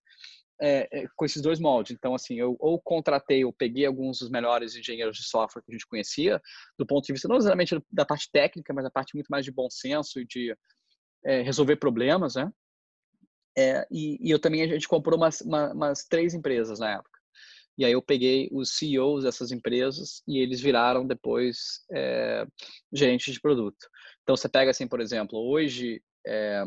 [0.63, 1.93] é, é, com esses dois moldes.
[1.93, 5.75] Então, assim, eu ou contratei, ou peguei alguns dos melhores engenheiros de software que a
[5.75, 6.41] gente conhecia,
[6.79, 9.51] do ponto de vista não necessariamente da parte técnica, mas da parte muito mais de
[9.51, 10.57] bom senso e de
[11.25, 12.49] é, resolver problemas, né?
[13.59, 17.21] É, e, e, eu também, a gente comprou umas, uma, umas três empresas na época.
[17.77, 22.47] E aí eu peguei os CEOs dessas empresas e eles viraram depois é,
[22.93, 23.89] gerentes de produto.
[24.23, 26.65] Então, você pega, assim, por exemplo, hoje é,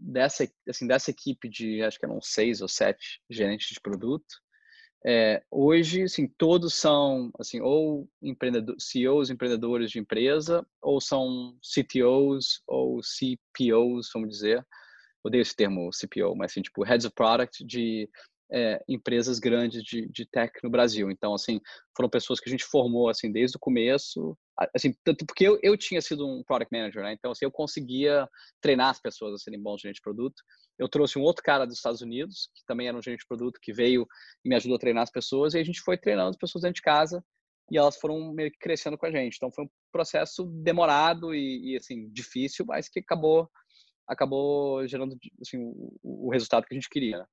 [0.00, 4.34] dessa, assim, dessa equipe de, acho que eram seis ou sete gerentes de produto,
[5.04, 12.62] é, hoje, assim, todos são, assim, ou empreendedor, CEOs, empreendedores de empresa, ou são CTOs
[12.66, 14.66] ou CPOs, vamos dizer.
[15.24, 18.08] Odeio esse termo CPO, mas assim, tipo, Heads of Product de
[18.52, 21.10] é, empresas grandes de, de tech no Brasil.
[21.10, 21.60] Então, assim,
[21.96, 24.36] foram pessoas que a gente formou, assim, desde o começo,
[24.74, 27.12] assim, tanto porque eu, eu tinha sido um product manager, né?
[27.12, 28.28] Então, assim, eu conseguia
[28.60, 30.42] treinar as pessoas a serem bons gerentes de produto.
[30.78, 33.60] Eu trouxe um outro cara dos Estados Unidos, que também era um gerente de produto,
[33.60, 34.06] que veio
[34.44, 36.76] e me ajudou a treinar as pessoas, e a gente foi treinando as pessoas dentro
[36.76, 37.24] de casa,
[37.70, 39.36] e elas foram meio que crescendo com a gente.
[39.36, 43.48] Então, foi um processo demorado e, e assim, difícil, mas que acabou
[44.08, 47.18] acabou gerando assim, o, o resultado que a gente queria.
[47.18, 47.26] Né?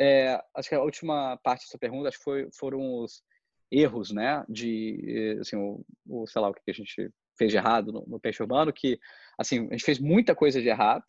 [0.00, 3.22] É, acho que a última parte da sua pergunta acho que foi, foram os
[3.70, 4.44] erros, né?
[4.48, 8.20] De, assim, o, o, sei lá, o que a gente fez de errado no, no
[8.20, 8.98] peixe urbano, que,
[9.38, 11.04] assim, a gente fez muita coisa de errado,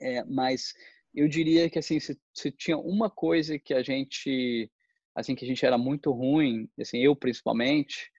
[0.00, 0.74] é, mas
[1.14, 4.70] eu diria que, assim, se, se, tinha uma coisa que a gente,
[5.14, 8.10] assim, que a gente era muito ruim, assim, eu principalmente,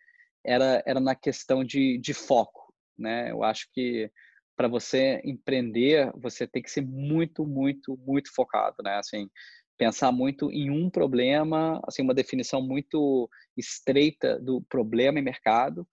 [0.43, 3.31] era, era na questão de, de foco, né?
[3.31, 4.11] Eu acho que
[4.55, 8.95] para você empreender, você tem que ser muito, muito, muito focado, né?
[8.97, 9.29] Assim,
[9.77, 15.87] pensar muito em um problema, assim, uma definição muito estreita do problema e mercado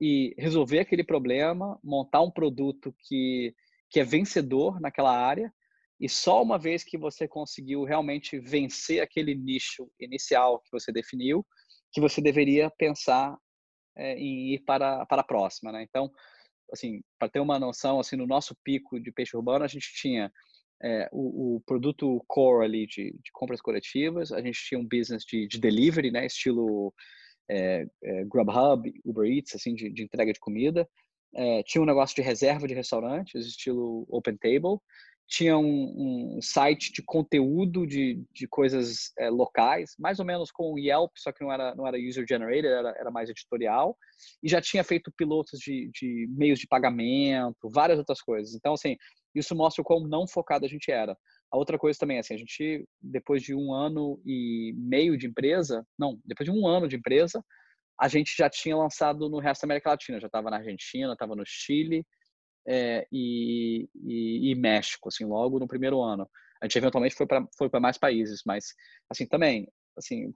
[0.00, 3.54] e resolver aquele problema, montar um produto que,
[3.90, 5.52] que é vencedor naquela área
[6.00, 11.46] e só uma vez que você conseguiu realmente vencer aquele nicho inicial que você definiu,
[11.92, 13.38] que você deveria pensar
[13.96, 15.84] é, em ir para, para a próxima, né?
[15.88, 16.10] Então,
[16.72, 20.32] assim, para ter uma noção, assim, no nosso pico de peixe urbano, a gente tinha
[20.82, 25.24] é, o, o, produto core ali de, de, compras coletivas, a gente tinha um business
[25.24, 26.92] de, de delivery, né, estilo
[27.48, 30.88] é, é, Grubhub, Uber Eats, assim, de, de entrega de comida.
[31.34, 34.78] É, tinha um negócio de reserva de restaurantes, estilo Open Table.
[35.28, 40.74] Tinha um, um site de conteúdo de, de coisas é, locais, mais ou menos com
[40.74, 43.96] o Yelp, só que não era, não era user-generated, era, era mais editorial.
[44.42, 48.54] E já tinha feito pilotos de, de meios de pagamento, várias outras coisas.
[48.54, 48.96] Então, assim,
[49.34, 51.16] isso mostra o quão não focado a gente era.
[51.50, 55.86] A outra coisa também, assim, a gente, depois de um ano e meio de empresa,
[55.98, 57.44] não, depois de um ano de empresa,
[58.00, 61.36] a gente já tinha lançado no resto da América Latina, já estava na Argentina, estava
[61.36, 62.04] no Chile
[62.66, 66.28] é, e, e, e, México, assim, logo no primeiro ano.
[66.60, 68.74] A gente eventualmente foi para foi mais países, mas,
[69.10, 70.32] assim, também, assim,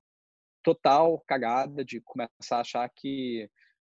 [0.63, 3.49] total cagada de começar a achar que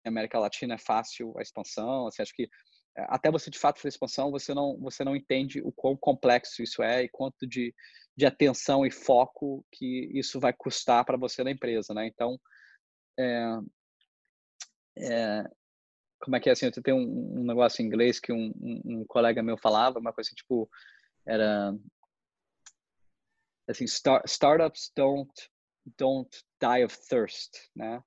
[0.05, 2.49] América Latina é fácil a expansão, assim, acho que
[2.95, 6.83] até você de fato fazer expansão, você não, você não entende o quão complexo isso
[6.83, 7.73] é e quanto de,
[8.15, 12.05] de atenção e foco que isso vai custar para você na empresa, né?
[12.05, 12.39] Então,
[13.17, 13.59] é,
[14.97, 15.43] é,
[16.19, 16.67] como é que é assim?
[16.67, 20.13] Eu tenho um, um negócio em inglês que um, um, um, colega meu falava, uma
[20.13, 20.69] coisa assim, tipo,
[21.25, 21.75] era
[23.67, 25.31] assim, start, startups don't
[25.97, 26.29] don't
[26.61, 28.01] die of thirst, né?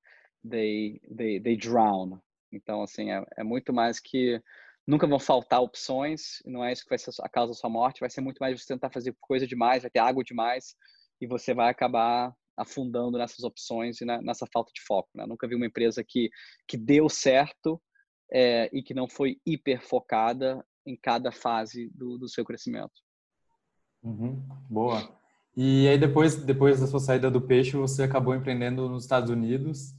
[0.49, 2.21] They they they drown.
[2.53, 4.41] Então, assim, é, é muito mais que
[4.87, 8.01] nunca vão faltar opções, não é isso que vai ser a causa da sua morte,
[8.01, 10.77] vai ser muito mais você tentar fazer coisa demais, vai ter água demais
[11.21, 15.11] e você vai acabar afundando nessas opções e nessa falta de foco.
[15.15, 15.27] Né?
[15.27, 16.31] Nunca vi uma empresa que,
[16.67, 17.81] que deu certo
[18.33, 22.95] é, e que não foi hiper focada em cada fase do, do seu crescimento.
[24.03, 25.19] Uhum, boa.
[25.57, 29.93] E aí depois, depois da sua saída do peixe, você acabou empreendendo nos Estados Unidos.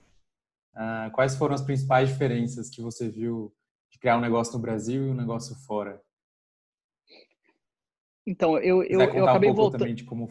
[0.74, 3.54] Uh, quais foram as principais diferenças que você viu
[3.98, 6.00] de criar um negócio no Brasil e um negócio fora?
[8.26, 9.86] Então, eu, eu, eu acabei um voltando.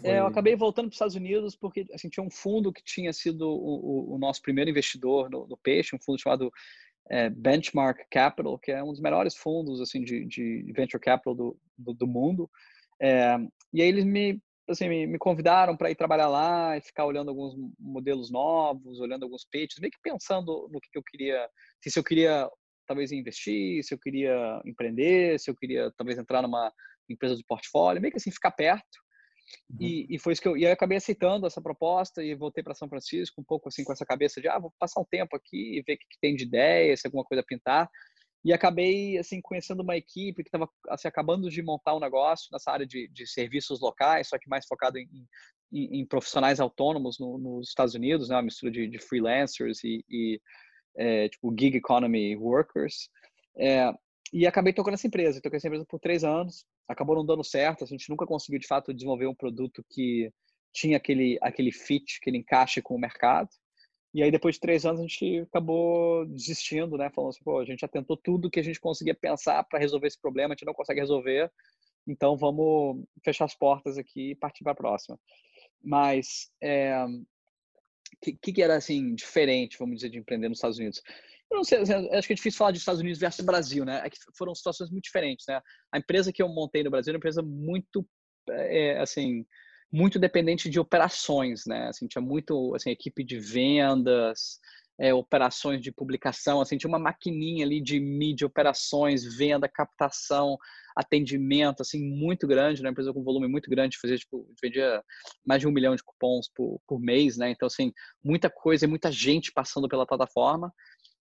[0.04, 3.12] É, eu acabei voltando para os Estados Unidos porque assim, tinha um fundo que tinha
[3.12, 6.52] sido o, o, o nosso primeiro investidor no, no, Peixe, um fundo chamado
[7.10, 11.58] é, Benchmark Capital, que é um dos melhores fundos assim de, de venture capital do,
[11.76, 12.50] do, do mundo.
[13.00, 13.38] É,
[13.72, 17.30] e aí eles me, assim, me, me convidaram para ir trabalhar lá e ficar olhando
[17.30, 21.48] alguns modelos novos, olhando alguns pitches, meio que pensando no que, que eu queria,
[21.82, 22.46] se eu queria
[22.86, 26.72] talvez investir, se eu queria empreender, se eu queria talvez entrar numa
[27.08, 28.84] empresa de portfólio, meio que assim, ficar perto.
[29.70, 29.78] Uhum.
[29.80, 32.74] E, e, foi isso que eu, e eu acabei aceitando essa proposta e voltei para
[32.74, 35.78] São Francisco um pouco assim com essa cabeça de, ah, vou passar um tempo aqui
[35.78, 37.88] e ver o que, que tem de ideia, se alguma coisa pintar.
[38.44, 42.70] E acabei assim conhecendo uma equipe que estava assim, acabando de montar um negócio nessa
[42.70, 45.08] área de, de serviços locais, só que mais focado em,
[45.72, 50.04] em, em profissionais autônomos no, nos Estados Unidos, né, uma mistura de, de freelancers e,
[50.08, 50.40] e
[50.96, 53.08] é, tipo gig economy workers.
[53.56, 53.92] É,
[54.32, 55.40] e acabei tocando essa empresa.
[55.40, 56.64] Toquei essa empresa por três anos.
[56.88, 57.84] Acabou não dando certo.
[57.84, 60.32] A gente nunca conseguiu, de fato, desenvolver um produto que
[60.72, 63.48] tinha aquele, aquele fit, aquele encaixe com o mercado.
[64.12, 67.10] E aí, depois de três anos, a gente acabou desistindo, né?
[67.14, 70.06] Falando assim, pô, a gente já tentou tudo que a gente conseguia pensar para resolver
[70.06, 71.50] esse problema, a gente não consegue resolver.
[72.06, 75.18] Então, vamos fechar as portas aqui e partir para a próxima.
[75.82, 77.06] Mas, é,
[78.20, 81.02] que, que era assim diferente, vamos dizer, de empreender nos Estados Unidos?
[81.50, 84.02] Eu não sei, acho que é difícil falar de Estados Unidos versus Brasil, né?
[84.04, 85.60] É que foram situações muito diferentes, né?
[85.92, 88.06] A empresa que eu montei no Brasil é uma empresa muito,
[88.50, 89.46] é, assim,
[89.92, 91.88] muito dependente de operações, né?
[91.88, 94.58] Assim, tinha muito, assim, equipe de vendas,
[94.98, 100.56] é, operações de publicação, assim, tinha uma maquininha ali de mídia, operações, venda, captação,
[100.96, 102.88] atendimento, assim, muito grande, né?
[102.88, 105.02] Uma empresa com volume muito grande, fazia, tipo, vendia
[105.46, 107.50] mais de um milhão de cupons por, por mês, né?
[107.50, 107.92] Então, assim,
[108.24, 110.72] muita coisa e muita gente passando pela plataforma.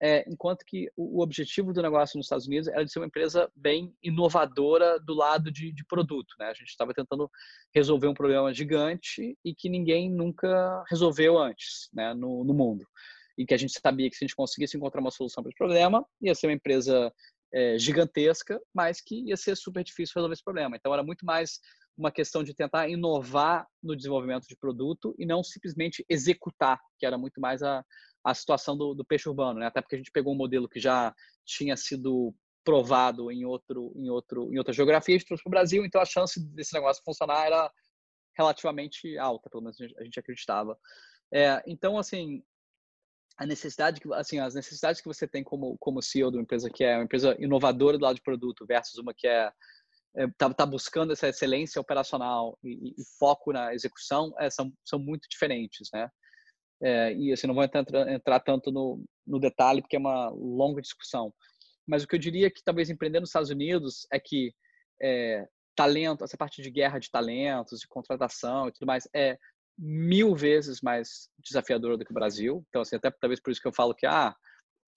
[0.02, 3.06] É, enquanto que o, o, objetivo do negócio nos Estados Unidos era de ser uma
[3.06, 6.46] empresa bem inovadora do lado de, de produto, né?
[6.46, 7.30] A gente estava tentando
[7.74, 12.12] resolver um problema gigante e que ninguém nunca resolveu antes, né?
[12.12, 12.84] No, no mundo
[13.36, 15.58] e que a gente sabia que se a gente conseguisse encontrar uma solução para esse
[15.58, 17.12] problema, ia ser uma empresa
[17.52, 20.76] é, gigantesca, mas que ia ser super difícil resolver esse problema.
[20.76, 21.60] Então, era muito mais
[21.96, 27.16] uma questão de tentar inovar no desenvolvimento de produto e não simplesmente executar, que era
[27.16, 27.84] muito mais a,
[28.24, 29.66] a situação do, do peixe urbano, né?
[29.66, 34.08] Até porque a gente pegou um modelo que já tinha sido provado em outro, em
[34.08, 37.70] outro, em outra geografia, trouxe para o Brasil, então a chance desse negócio funcionar era
[38.36, 40.76] relativamente alta, pelo menos a gente acreditava.
[41.32, 42.42] É, então, assim,
[43.36, 46.70] a necessidade que assim as necessidades que você tem como como CEO de uma empresa
[46.70, 49.50] que é uma empresa inovadora do lado de produto versus uma que é
[50.16, 54.98] está é, tá buscando essa excelência operacional e, e foco na execução é, são, são
[54.98, 56.08] muito diferentes, né?
[56.80, 60.80] É, e assim não vou entrar, entrar tanto no, no detalhe porque é uma longa
[60.80, 61.32] discussão,
[61.86, 64.52] mas o que eu diria que talvez empreender nos Estados Unidos é que
[65.02, 69.38] é, talento, essa parte de guerra de talentos, de contratação e tudo mais, é
[69.76, 72.64] mil vezes mais desafiadora do que o Brasil.
[72.68, 74.34] Então, assim, até talvez por isso que eu falo que, ah,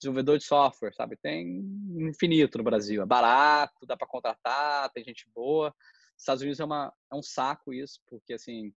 [0.00, 1.60] desenvolvedor de software, sabe, tem
[1.96, 3.02] infinito no Brasil.
[3.02, 5.74] É barato, dá para contratar, tem gente boa.
[6.16, 8.72] Estados Unidos é, uma, é um saco isso, porque, assim,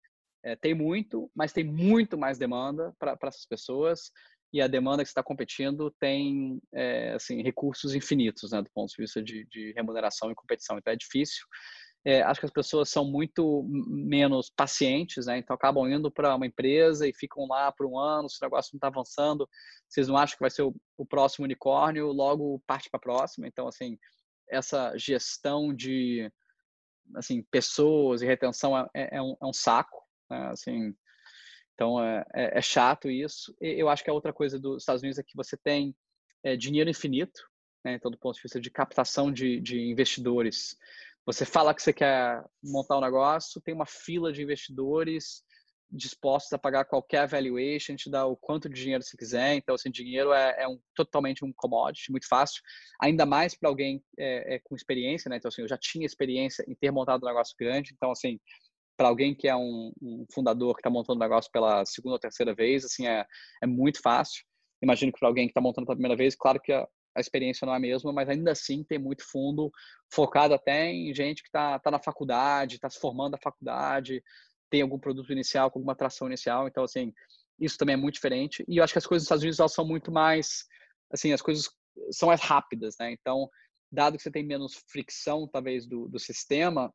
[0.45, 4.11] é, tem muito, mas tem muito mais demanda para essas pessoas
[4.53, 9.03] e a demanda que está competindo tem é, assim recursos infinitos, né, do ponto de
[9.03, 10.79] vista de, de remuneração e competição.
[10.79, 11.47] Então é difícil.
[12.09, 15.37] É, acho que as pessoas são muito menos pacientes, né?
[15.37, 18.31] Então acabam indo para uma empresa e ficam lá por um ano.
[18.31, 19.47] Se o negócio não está avançando,
[19.87, 23.47] vocês não acham que vai ser o, o próximo unicórnio, logo parte para a próxima.
[23.47, 23.99] Então assim
[24.49, 26.33] essa gestão de
[27.15, 30.49] assim pessoas e retenção é, é, é um, é um saco, né?
[30.49, 30.95] assim
[31.79, 33.55] então, é, é, é, chato isso.
[33.61, 35.95] E eu acho que a outra coisa dos Estados Unidos é que você tem
[36.43, 37.41] é, dinheiro infinito,
[37.85, 37.95] né?
[37.95, 40.77] então, do ponto de vista de captação de, de investidores.
[41.29, 45.43] Você fala que você quer montar um negócio, tem uma fila de investidores
[45.91, 49.55] dispostos a pagar qualquer valuation, te dá o quanto de dinheiro você quiser.
[49.55, 52.63] Então, assim, dinheiro é, é um, totalmente um commodity, muito fácil.
[52.99, 55.37] Ainda mais para alguém é, é, com experiência, né?
[55.37, 57.93] Então, assim, eu já tinha experiência em ter montado um negócio grande.
[57.95, 58.41] Então, assim,
[58.97, 62.19] para alguém que é um, um fundador que está montando um negócio pela segunda ou
[62.19, 63.27] terceira vez, assim, é,
[63.63, 64.45] é muito fácil.
[64.83, 66.73] Imagino que para alguém que está montando pela primeira vez, claro que
[67.19, 69.71] a, experiência não é a mesma, mas ainda assim tem muito fundo
[70.13, 74.23] focado até em gente que está tá na faculdade, está se formando na faculdade,
[74.71, 76.69] tem algum produto inicial, com alguma atração inicial.
[76.69, 77.13] Então, assim,
[77.59, 78.65] isso também é muito diferente.
[78.69, 80.65] E eu acho que as coisas nos Estados Unidos elas são muito mais,
[81.13, 81.69] assim, as coisas
[82.11, 83.13] são mais rápidas, né?
[83.13, 83.49] Então,
[83.91, 86.93] dado que você tem menos fricção, talvez, do, do sistema,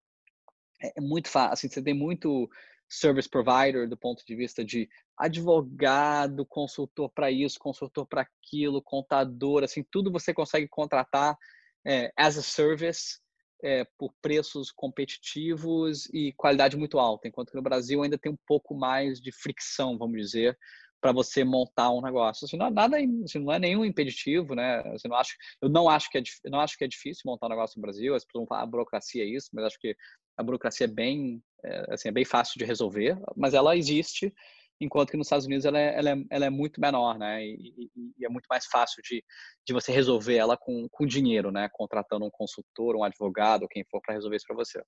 [0.82, 1.54] é, é muito fácil.
[1.54, 2.50] Assim, você tem muito
[2.89, 9.63] service provider do ponto de vista de advogado, consultor para isso, consultor para aquilo, contador,
[9.63, 11.38] assim, tudo você consegue contratar
[11.86, 13.19] é, as a service
[13.63, 18.38] é, por preços competitivos e qualidade muito alta, enquanto que no Brasil ainda tem um
[18.46, 20.58] pouco mais de fricção, vamos dizer,
[21.04, 22.46] para você montar um negócio.
[22.46, 24.80] Assim, não, é nada, assim, não é nenhum impeditivo, né?
[24.93, 27.50] Assim, não acho, eu não acho que é, não acho que é difícil montar um
[27.50, 28.15] negócio no Brasil.
[28.15, 29.96] As pessoas vão falar a burocracia é isso, mas acho que
[30.38, 34.34] a burocracia é bem, é, assim, é bem fácil de resolver, mas ela existe,
[34.80, 37.43] enquanto que nos Estados Unidos ela é, ela é, ela é muito menor, né?
[37.43, 39.23] E, e, e, é muito mais fácil de,
[39.65, 41.69] de você resolver ela com, com dinheiro, né?
[41.71, 44.84] Contratando um consultor, um advogado, quem for para resolver isso para você.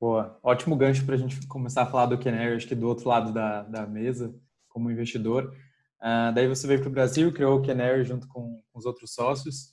[0.00, 3.08] Boa, ótimo gancho para a gente começar a falar do Canary, acho que do outro
[3.08, 4.32] lado da, da mesa,
[4.68, 5.52] como investidor.
[6.00, 9.12] Uh, daí você veio para o Brasil, criou o Canary junto com, com os outros
[9.12, 9.72] sócios.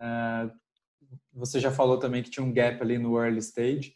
[0.00, 0.50] Uh,
[1.32, 3.94] você já falou também que tinha um gap ali no early stage.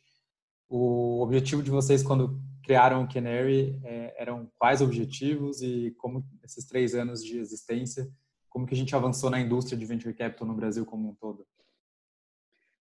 [0.68, 6.66] O objetivo de vocês quando criaram o Canary é, eram quais objetivos e como esses
[6.66, 8.10] três anos de existência,
[8.48, 11.46] como que a gente avançou na indústria de venture capital no Brasil como um todo?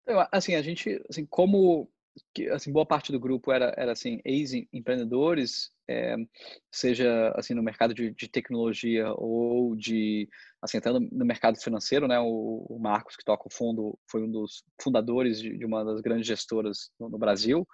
[0.02, 1.90] Então, assim, a gente, assim, como
[2.52, 6.16] assim boa parte do grupo era era assim ex-empreendedores é,
[6.70, 10.28] seja assim no mercado de, de, tecnologia ou de
[10.62, 14.30] assim até no, mercado financeiro né o, o, Marcos que toca o fundo foi um
[14.30, 17.66] dos fundadores de, de uma das grandes gestoras no, no Brasil.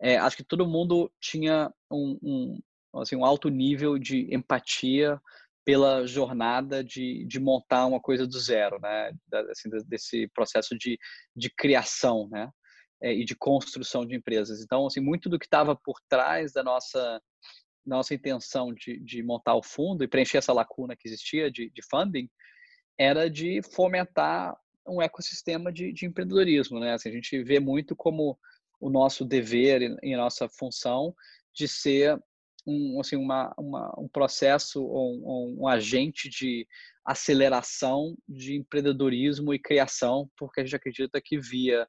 [0.00, 2.60] É, acho que todo mundo tinha um, um,
[3.00, 5.20] assim um alto nível de empatia
[5.62, 9.12] pela jornada de, de montar uma coisa do zero né
[9.50, 10.98] assim, desse processo de,
[11.36, 12.50] de criação né
[13.02, 14.60] é, e de construção de empresas.
[14.60, 17.20] Então, assim, muito do que estava por trás da nossa
[17.86, 21.82] nossa intenção de, de montar o fundo e preencher essa lacuna que existia de, de
[21.90, 22.28] funding
[22.98, 24.54] era de fomentar
[24.86, 26.92] um ecossistema de, de empreendedorismo, né?
[26.92, 28.38] Assim, a gente vê muito como
[28.78, 31.14] o nosso dever e nossa função
[31.54, 32.18] de ser
[32.66, 36.66] um, assim, uma, uma, um processo, um, um, agente de
[37.04, 41.86] aceleração de empreendedorismo e criação, porque a gente acredita que via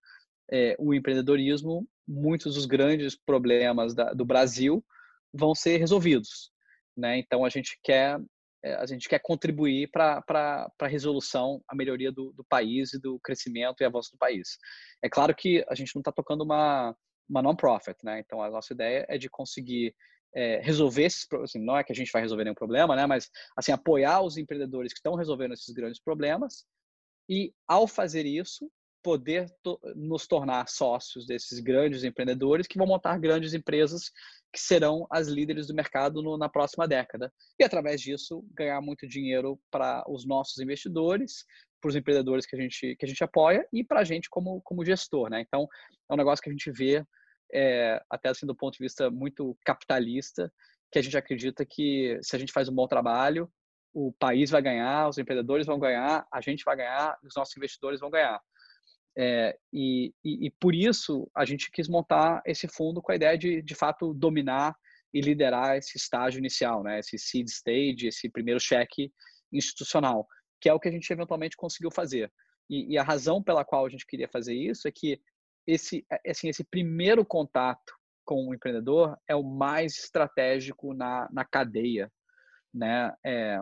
[0.52, 4.84] é, o empreendedorismo, muitos dos grandes problemas da, do Brasil
[5.34, 6.52] vão ser resolvidos.
[6.96, 7.18] Né?
[7.20, 8.20] Então, a gente quer
[8.64, 10.24] é, a gente quer contribuir para
[10.80, 14.58] a resolução, a melhoria do, do, país e do crescimento e avanço do país.
[15.04, 16.96] É claro que a gente não está tocando uma,
[17.28, 18.20] uma non-profit, né?
[18.20, 19.96] Então, a nossa ideia é de conseguir
[20.36, 23.08] é, resolver esses assim, não é que a gente vai resolver nenhum problema, né?
[23.08, 26.64] Mas, assim, apoiar os empreendedores que estão resolvendo esses grandes problemas
[27.28, 28.72] e, ao fazer isso,
[29.04, 34.12] poder to nos tornar sócios desses grandes empreendedores que vão montar grandes empresas
[34.54, 37.32] que serão as líderes do mercado no, na próxima década.
[37.60, 41.46] E, através disso, ganhar muito dinheiro para os nossos investidores,
[41.80, 44.62] para os empreendedores que a gente, que a gente apoia e para a gente como,
[44.62, 45.30] como gestor.
[45.30, 45.42] Né?
[45.42, 45.68] Então,
[46.10, 47.04] é um negócio que a gente vê,
[47.54, 50.52] é, até assim, do ponto de vista muito capitalista,
[50.92, 53.50] que a gente acredita que se a gente faz um bom trabalho,
[53.94, 58.00] o país vai ganhar, os empreendedores vão ganhar, a gente vai ganhar, os nossos investidores
[58.00, 58.40] vão ganhar.
[59.18, 63.38] É, e, e, e, por isso a gente quis montar esse fundo com a ideia
[63.38, 64.74] de, de fato, dominar
[65.14, 67.00] e liderar esse estágio inicial, né?
[67.00, 69.12] Esse seed stage, esse primeiro cheque
[69.52, 70.26] institucional,
[70.62, 72.32] que é o que a gente eventualmente conseguiu fazer.
[72.70, 75.20] E, e a razão pela qual a gente queria fazer isso é que
[75.68, 77.94] esse, assim, esse primeiro contato
[78.24, 82.10] com o empreendedor é o mais estratégico na, na cadeia,
[82.74, 83.14] né?
[83.26, 83.60] É,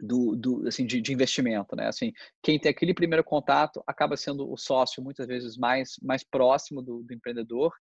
[0.00, 1.86] do, do assim de, de, investimento, né?
[1.86, 2.12] Assim,
[2.42, 7.02] quem tem aquele primeiro contato acaba sendo o sócio muitas vezes mais mais próximo do,
[7.02, 7.72] do empreendedor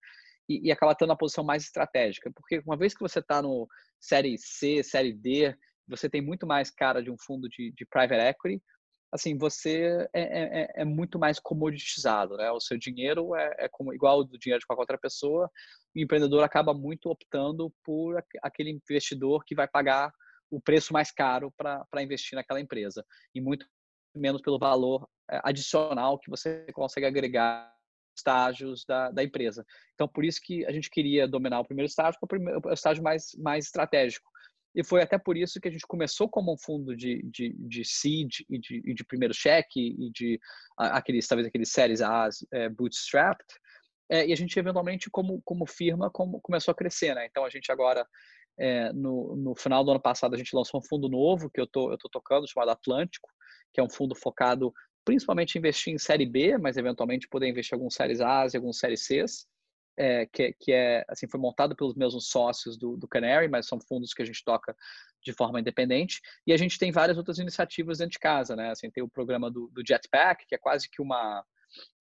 [0.49, 3.67] e, e, acaba tendo a posição mais estratégica, porque uma vez que você está no
[3.99, 5.55] série C, série D,
[5.87, 8.61] você tem muito mais cara de um fundo de, de private equity,
[9.11, 12.49] assim, você é, é, é, é, muito mais comoditizado, né?
[12.51, 15.49] O seu dinheiro é, é como, igual ao do dinheiro de qualquer outra pessoa,
[15.95, 20.13] o empreendedor acaba muito optando por aquele investidor que vai pagar
[20.51, 23.65] o preço mais caro para investir naquela empresa e muito
[24.13, 27.73] menos pelo valor é, adicional que você consegue agregar
[28.15, 29.65] estágios da, da empresa.
[29.93, 33.01] Então, por isso que a gente queria dominar o primeiro estágio, o, primeiro, o estágio
[33.01, 34.29] mais, mais estratégico.
[34.73, 37.83] E foi até por isso que a gente começou como um fundo de, de, de
[37.83, 40.39] seed e de, e de primeiro cheque e de
[40.77, 43.45] aqueles, talvez aqueles séries A é, bootstrapped.
[44.09, 47.25] É, e a gente eventualmente, como, como firma, como, começou a crescer, né?
[47.25, 48.05] Então a gente agora
[48.61, 51.65] é, no, no final do ano passado, a gente lançou um fundo novo que eu
[51.65, 53.27] tô, tô tocando, chamado Atlântico,
[53.73, 54.71] que é um fundo focado
[55.03, 58.55] principalmente em investir em série B, mas eventualmente poder investir em alguns séries A e
[58.55, 59.25] alguns séries C,
[59.97, 63.79] é, que, que é assim foi montado pelos mesmos sócios do, do Canary, mas são
[63.81, 64.75] fundos que a gente toca
[65.23, 66.21] de forma independente.
[66.45, 68.69] E a gente tem várias outras iniciativas dentro de casa, né?
[68.69, 71.43] Assim, tem o programa do, do Jetpack, que é quase que uma,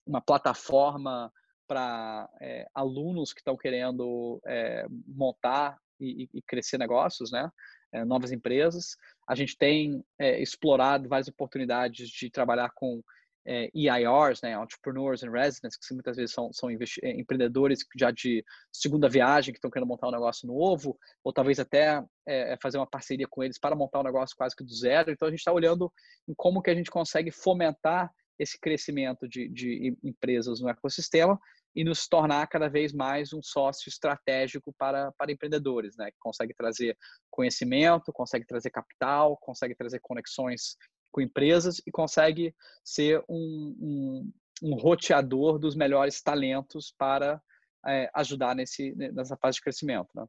[0.07, 1.33] uma plataforma
[1.67, 7.51] para é, alunos que estão querendo é, montar e, e, crescer negócios, né?
[7.93, 8.97] É, novas empresas.
[9.29, 13.03] A gente tem é, explorado várias oportunidades de trabalhar com
[13.47, 16.77] é, EIRs, né, Entrepreneurs in Residence, que muitas vezes são, são é,
[17.19, 22.03] empreendedores já de segunda viagem que estão querendo montar um negócio novo, ou talvez até
[22.27, 25.11] é, fazer uma parceria com eles para montar um negócio quase que do zero.
[25.11, 25.93] Então a gente está olhando
[26.29, 31.39] em como que a gente consegue fomentar esse crescimento de, de empresas no ecossistema
[31.75, 36.11] e nos tornar cada vez mais um sócio estratégico para, para empreendedores, né?
[36.11, 36.97] Que consegue trazer
[37.31, 40.77] conhecimento, consegue trazer capital, consegue trazer conexões
[41.13, 42.55] com empresas e consegue
[42.85, 47.41] ser um, um, um roteador dos melhores talentos para
[47.87, 50.27] é, ajudar nesse, nessa fase de crescimento, né?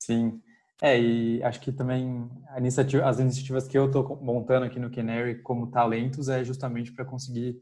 [0.00, 0.40] Sim.
[0.80, 5.42] É, e acho que também iniciativa, as iniciativas que eu estou montando aqui no Canary
[5.42, 7.60] como talentos é justamente para conseguir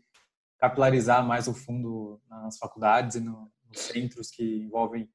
[0.59, 5.09] capilarizar mais o fundo nas faculdades e no, nos centros que envolvem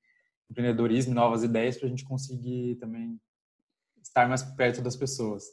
[0.49, 3.19] empreendedorismo novas ideias para a gente conseguir também
[4.01, 5.45] estar mais perto das pessoas.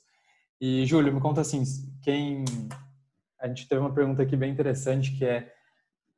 [0.61, 1.63] E Júlio, me conta assim,
[2.03, 2.45] quem
[3.39, 5.55] a gente teve uma pergunta aqui bem interessante que é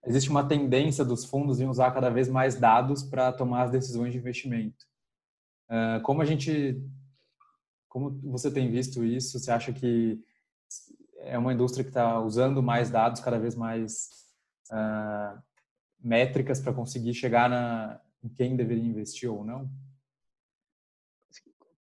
[0.06, 4.12] existe uma tendência dos fundos em usar cada vez mais dados para tomar as decisões
[4.12, 4.86] de investimento.
[5.68, 6.82] Uh, como a gente,
[7.86, 9.38] como você tem visto isso?
[9.38, 10.18] Você acha que
[11.20, 14.08] é uma indústria que está usando mais dados, cada vez mais
[14.70, 15.40] uh,
[15.98, 19.70] métricas para conseguir chegar na, em quem deveria investir ou não?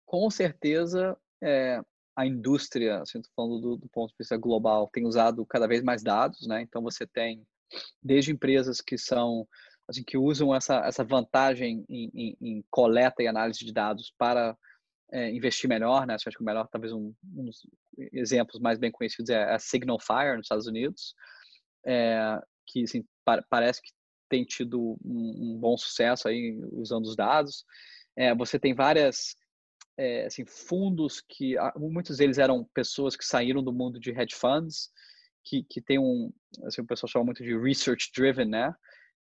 [0.04, 1.80] Com certeza, é,
[2.16, 6.02] a indústria, assim, falando do, do, ponto de vista global, tem usado cada vez mais
[6.02, 6.62] dados, né?
[6.62, 7.46] Então você tem
[8.02, 9.46] desde empresas que são
[9.88, 14.56] assim que usam essa essa vantagem em, em, em coleta e análise de dados para
[15.12, 16.14] é, investir melhor, né?
[16.14, 17.66] Acho que o melhor, talvez um, um, dos
[18.12, 21.14] exemplos mais bem conhecidos é a Signal Fire nos Estados Unidos,
[21.86, 23.90] é, que assim, pa parece que
[24.28, 27.64] tem tido um, um, bom sucesso aí usando os dados.
[28.16, 29.34] É, você tem várias
[29.98, 34.90] é, assim, fundos que muitos deles eram pessoas que saíram do mundo de hedge funds,
[35.44, 36.32] que, que tem um,
[36.64, 38.72] assim, o pessoal chama muito de research driven, né?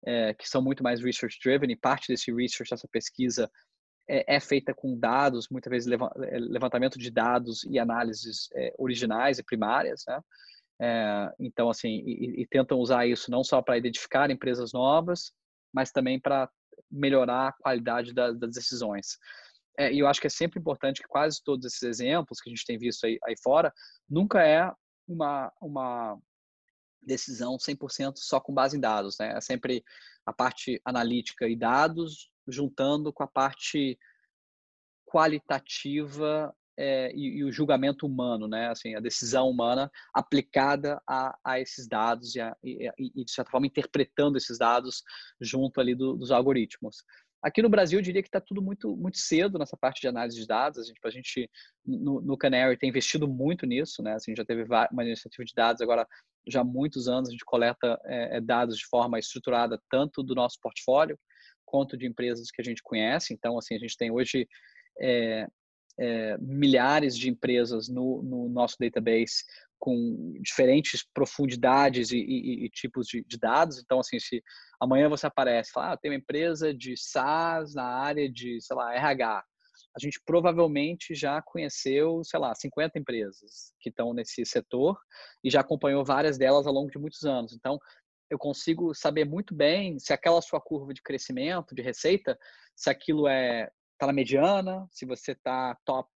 [0.05, 3.51] É, que são muito mais research driven e parte desse research, dessa pesquisa
[4.10, 9.38] é, é feita com dados, muitas vezes é, levantamento de dados e análises é, originais
[9.38, 10.20] e primárias, né?
[10.82, 15.34] É, então, assim, e, e, tentam usar isso não só para identificar empresas novas,
[15.74, 16.49] mas também para
[16.89, 19.18] melhorar a qualidade da, das decisões.
[19.78, 22.53] É, e eu acho que é sempre importante que quase todos esses exemplos que a
[22.53, 23.74] gente tem visto aí, aí fora,
[24.10, 24.72] nunca é
[25.07, 26.18] uma, uma
[27.01, 29.34] decisão 100% só com base em dados, né?
[29.36, 29.84] É sempre
[30.26, 33.97] a parte analítica e dados juntando com a parte
[35.05, 38.69] qualitativa é, e, e, o julgamento humano, né?
[38.69, 43.51] Assim, a decisão humana aplicada a, a esses dados e, a, e, e, de certa
[43.51, 45.03] forma, interpretando esses dados
[45.41, 47.03] junto ali do, dos algoritmos.
[47.41, 50.37] Aqui no Brasil, eu diria que está tudo muito, muito cedo nessa parte de análise
[50.39, 50.79] de dados.
[50.79, 51.49] A gente, a gente
[51.85, 54.13] no, no Canary, tem investido muito nisso, né?
[54.13, 56.07] Assim, já teve uma iniciativa de dados agora
[56.47, 57.27] já há muitos anos.
[57.27, 61.19] A gente coleta é, dados de forma estruturada tanto do nosso portfólio
[61.70, 63.32] quanto de empresas que a gente conhece.
[63.32, 64.47] Então, assim, a gente tem hoje
[64.99, 65.47] é,
[65.99, 69.43] é, milhares de empresas no, no, nosso database
[69.78, 73.80] com diferentes profundidades e, e, e tipos de, de, dados.
[73.80, 74.41] Então, assim, se
[74.82, 78.76] amanhã você aparece e fala, ah, tem uma empresa de SaaS na área de, sei
[78.76, 79.43] lá, RH,
[79.95, 84.97] a gente provavelmente já conheceu, sei lá, 50 empresas que estão nesse setor
[85.43, 87.53] e já acompanhou várias delas ao longo de muitos anos.
[87.53, 87.80] Então,
[88.30, 92.38] eu consigo saber muito bem se aquela sua curva de crescimento, de receita,
[92.75, 96.09] se aquilo é está na mediana, se você está top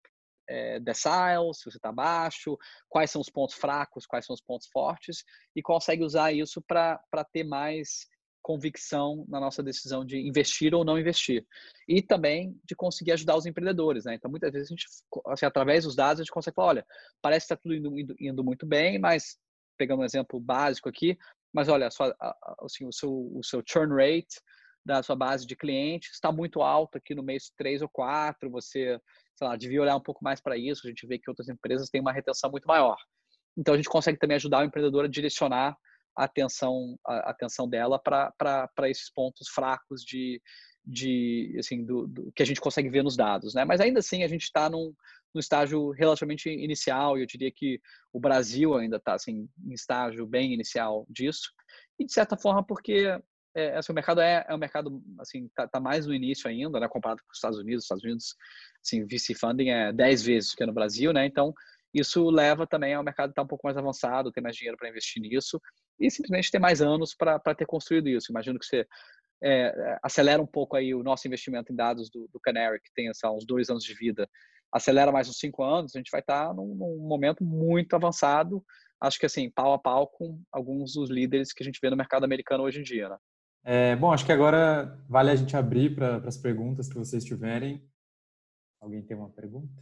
[0.48, 2.58] é, decile, se você está baixo,
[2.88, 5.24] quais são os pontos fracos, quais são os pontos fortes,
[5.56, 7.00] e consegue usar isso para
[7.32, 8.08] ter mais
[8.42, 11.46] convicção na nossa decisão de investir ou não investir.
[11.88, 14.04] E também de conseguir ajudar os empreendedores.
[14.04, 14.16] Né?
[14.16, 14.86] Então, muitas vezes, a gente,
[15.28, 16.86] assim, através dos dados, a gente consegue falar, olha,
[17.22, 19.38] parece que está tudo indo, indo, indo, muito bem, mas,
[19.78, 21.18] pegando um exemplo básico aqui,
[21.54, 22.16] mas olha, sua,
[22.62, 24.42] assim, o, seu, o seu churn rate
[24.86, 29.00] da sua base de clientes está muito alto aqui no mês 3 ou 4, você,
[29.36, 31.90] sei lá, devia olhar um pouco mais para isso, a gente vê que outras empresas
[31.90, 32.98] têm uma retenção muito maior.
[33.58, 35.78] Então a gente consegue também ajudar o empreendedor a direcionar
[36.18, 40.42] a atenção, a atenção dela para esses pontos fracos de,
[40.86, 43.64] de assim, do, do, que a gente consegue ver nos dados, né?
[43.64, 44.94] Mas ainda assim a gente está num,
[45.34, 47.80] num estágio relativamente inicial, e eu diria que
[48.12, 51.52] o Brasil ainda está assim, em estágio bem inicial disso,
[52.00, 53.20] e de certa forma porque
[53.56, 56.80] é, assim, o mercado é, é um mercado, assim, tá, tá, mais no início ainda,
[56.80, 57.84] né, comparado com os Estados Unidos.
[57.84, 58.36] Os Estados Unidos,
[58.84, 61.26] assim, VC funding é 10 vezes que é no Brasil, né?
[61.26, 61.54] Então,
[61.94, 64.90] isso leva também ao mercado estar tá um pouco mais avançado, ter mais dinheiro para
[64.90, 65.62] investir nisso
[66.00, 68.32] e simplesmente ter mais anos para ter construído isso.
[68.32, 68.88] Imagino que você
[69.44, 73.10] é, acelera um pouco aí o nosso investimento em dados do, do Canary, que tem
[73.10, 74.28] assim, uns dois anos de vida,
[74.74, 78.64] acelera mais uns cinco anos, a gente vai estar tá num, num momento muito avançado,
[79.00, 81.96] acho que assim, pau a pau com alguns dos líderes que a gente vê no
[81.96, 83.18] mercado americano hoje em dia, né?
[83.66, 87.82] É, bom, acho que agora vale a gente abrir para as perguntas que vocês tiverem.
[88.82, 89.82] Alguém tem uma pergunta?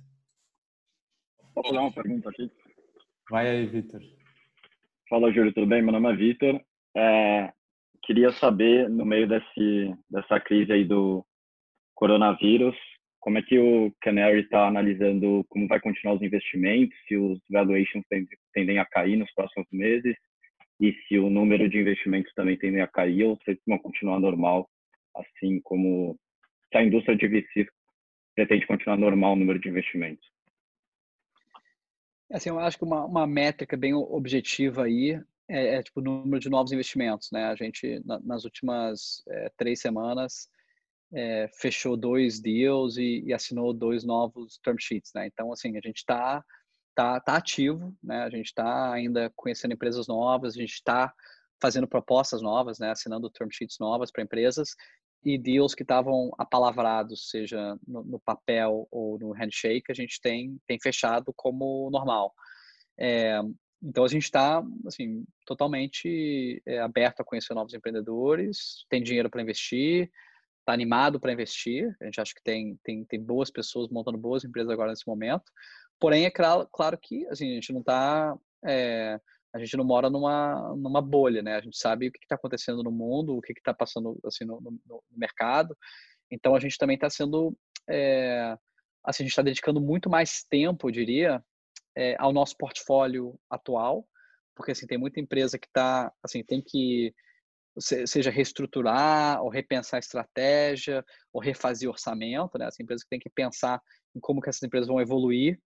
[1.55, 2.51] Posso fazer uma pergunta aqui?
[3.29, 3.99] Vai aí, Vitor.
[5.09, 5.81] Fala, Júlio, tudo bem?
[5.81, 6.61] Meu nome é Vitor.
[6.95, 7.53] É,
[8.03, 11.25] queria saber, no meio desse, dessa crise aí do
[11.95, 12.75] coronavírus,
[13.21, 18.03] como é que o Canary está analisando como vai continuar os investimentos, se os valuations
[18.53, 20.15] tendem a cair nos próximos meses,
[20.79, 24.67] e se o número de investimentos também tende a cair ou se vão continuar normal,
[25.15, 26.17] assim como
[26.71, 27.67] se a indústria de VC
[28.35, 30.27] pretende continuar normal o número de investimentos.
[32.31, 36.39] Assim, eu acho que uma, uma métrica bem objetiva aí é, é, tipo o número
[36.39, 37.45] de novos investimentos, né?
[37.45, 40.49] A gente na, nas últimas é, três semanas
[41.13, 45.27] é, fechou dois deals e, e, assinou dois novos term sheets, né?
[45.27, 46.43] Então assim a gente está
[46.95, 48.23] tá, tá ativo, né?
[48.23, 51.13] A gente está ainda conhecendo empresas novas, a gente está
[51.61, 52.91] fazendo propostas novas, né?
[52.91, 54.75] Assinando term sheets novas para empresas
[55.23, 60.57] e deals que estavam apalavrados, seja no, no, papel ou no handshake, a gente tem,
[60.65, 62.33] tem fechado como normal.
[62.97, 63.39] É,
[63.83, 69.41] então a gente está assim totalmente é, aberto a conhecer novos empreendedores, tem dinheiro para
[69.41, 70.11] investir,
[70.61, 71.95] está animado para investir.
[72.01, 75.51] A gente acha que tem, tem, tem boas pessoas montando boas empresas agora nesse momento.
[75.99, 78.35] Porém, é claro, claro que assim, a gente não está.
[78.65, 79.19] É,
[79.53, 81.55] a gente não mora numa, numa bolha, né?
[81.55, 84.61] A gente sabe o que está acontecendo no mundo, o que está passando assim, no,
[84.61, 85.77] no, no, mercado.
[86.31, 87.55] Então, a gente também está sendo.
[87.89, 88.55] É,
[89.03, 91.43] assim, a gente está dedicando muito mais tempo, eu diria,
[91.95, 94.07] é, ao nosso portfólio atual,
[94.55, 96.11] porque assim, tem muita empresa que está.
[96.23, 97.13] Assim, tem que
[97.79, 102.65] seja reestruturar ou repensar a estratégia ou refazer orçamento, né?
[102.65, 103.81] As empresas que têm que pensar
[104.15, 105.59] em como que essas empresas vão evoluir.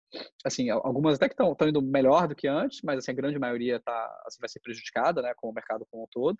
[0.44, 3.80] Assim, algumas até que estão indo melhor do que antes, mas assim, a grande maioria
[3.80, 6.36] tá, assim, vai ser prejudicada, né, com o mercado como um todo.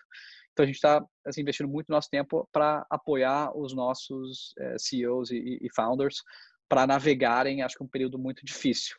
[0.52, 4.78] Então a gente está assim, investindo muito nosso tempo para apoiar os nossos é, eh,
[4.78, 6.22] CEOs e, e founders
[6.68, 8.96] para navegarem, acho que um período muito difícil.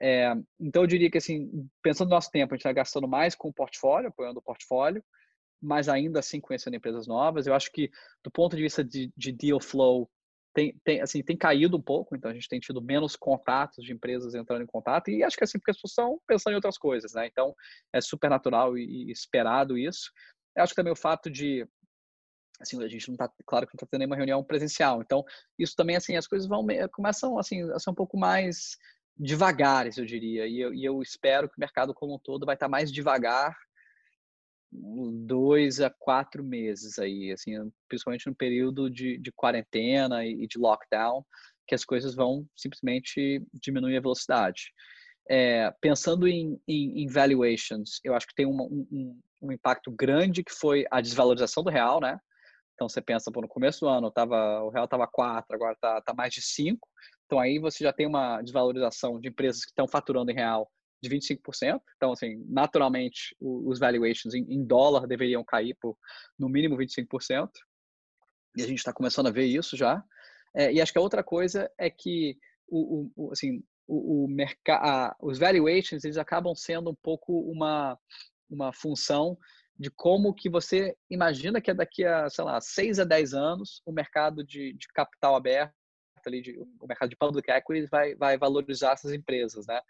[0.00, 3.34] É, então eu diria que assim, pensando no nosso tempo, a gente está gastando mais
[3.34, 5.02] com o portfólio, apoiando o portfólio,
[5.60, 7.46] mas ainda assim conhecendo empresas novas.
[7.46, 7.90] Eu acho que
[8.22, 10.10] do ponto de vista de, de deal flow,
[10.54, 13.92] tem, tem, assim, tem caído um pouco, então a gente tem tido menos contatos de
[13.92, 16.56] empresas entrando em contato, e acho que é assim, porque as pessoas estão pensando em
[16.56, 17.26] outras coisas, né?
[17.26, 17.54] Então
[17.92, 20.10] é super natural e, e esperado isso.
[20.56, 21.68] Eu acho que também o fato de
[22.58, 25.22] assim, a gente não tá, claro que não está tendo nenhuma reunião presencial, então
[25.58, 28.78] isso também, assim, as coisas vão, começam, assim, a ser um pouco mais
[29.14, 32.54] devagares, eu diria, e eu, e eu espero que o mercado como um todo vai
[32.54, 33.54] estar tá mais devagar
[35.26, 37.52] dois a quatro meses aí, assim,
[37.88, 41.24] principalmente no período de, de quarentena e de lockdown,
[41.66, 44.72] que as coisas vão simplesmente diminuir a velocidade.
[45.28, 50.44] É, pensando em, em, em, valuations, eu acho que tem um, um, um, impacto grande
[50.44, 52.16] que foi a desvalorização do real, né?
[52.74, 56.00] Então você pensa, pô, no começo do ano tava, o real estava 4, agora está
[56.02, 56.78] tá mais de 5.
[57.24, 60.70] Então aí você já tem uma desvalorização de empresas que estão faturando em real
[61.08, 61.80] de 25%.
[61.96, 65.96] Então, assim, naturalmente, os valuations em, dólar deveriam cair por
[66.38, 67.50] no mínimo 25%.
[68.56, 70.02] E a gente está começando a ver isso já.
[70.54, 72.38] É, e acho que a outra coisa é que
[72.68, 77.98] o, o assim, o, o mercado, os valuations eles acabam sendo um pouco uma
[78.48, 79.36] uma função
[79.78, 83.82] de como que você imagina que é daqui a, sei lá, 6 a 10 anos
[83.84, 85.74] o mercado de, de capital aberto
[86.24, 89.80] ali de, o mercado de public equities vai, vai valorizar essas empresas, né?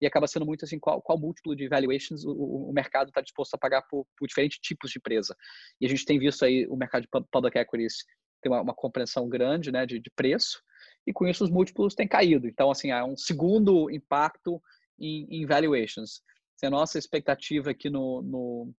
[0.00, 2.32] E acaba sendo muito assim, qual, qual múltiplo de valuations o,
[2.70, 5.36] o mercado está disposto a pagar por, por, diferentes tipos de empresa.
[5.80, 8.04] E a gente tem visto aí o mercado de public equities
[8.42, 10.62] ter uma, uma compreensão grande, né, de, de preço,
[11.06, 12.46] e com isso os múltiplos têm caído.
[12.46, 14.60] Então, assim, há um segundo impacto
[14.98, 16.22] em, em valuations.
[16.56, 18.74] Se a nossa expectativa aqui no, no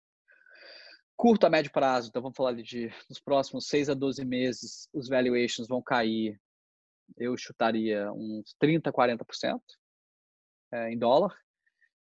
[1.15, 5.07] curto a médio prazo, então vamos falar de nos próximos 6 a 12 meses, os
[5.07, 6.39] valuations vão cair
[7.17, 9.59] eu chutaria uns 30%, 40%
[10.71, 11.35] é, em dólar.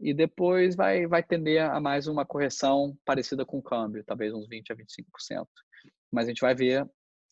[0.01, 4.49] E depois vai, vai tender a mais uma correção parecida com o câmbio, talvez uns
[4.49, 5.47] 20% a 25%.
[6.13, 6.89] Mas a gente vai ver,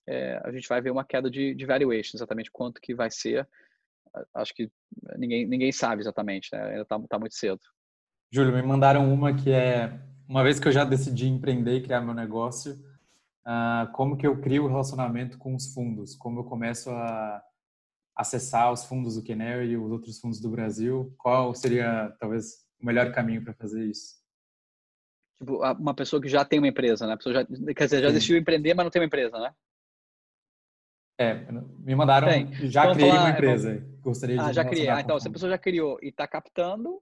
[0.09, 3.49] é, a gente vai ver uma queda de, de valuation, exatamente quanto que vai ser.
[4.35, 4.71] Acho que
[5.17, 6.63] ninguém, ninguém sabe exatamente, né?
[6.63, 7.61] ainda está tá muito cedo.
[8.31, 9.93] Júlio, me mandaram uma que é,
[10.29, 12.75] uma vez que eu já decidi empreender e criar meu negócio,
[13.47, 17.43] uh, como que eu crio o relacionamento com os fundos, como eu começo a
[18.23, 21.15] acessar os fundos do Canary e os outros fundos do Brasil?
[21.19, 24.23] Qual seria, talvez, o melhor caminho para fazer isso?
[25.39, 27.15] Tipo, uma pessoa que já tem uma empresa, né?
[27.15, 28.15] A pessoa já, quer dizer, já Sim.
[28.15, 29.53] decidiu empreender, mas não tem uma empresa, né?
[31.19, 31.35] É,
[31.79, 32.53] me mandaram, tem.
[32.69, 33.75] já criei falar, uma é, empresa.
[33.75, 34.89] É, Gostaria de Ah, já criei.
[34.89, 37.01] Ah, então, se a pessoa já criou e está captando,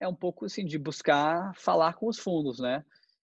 [0.00, 2.84] é um pouco assim de buscar falar com os fundos, né?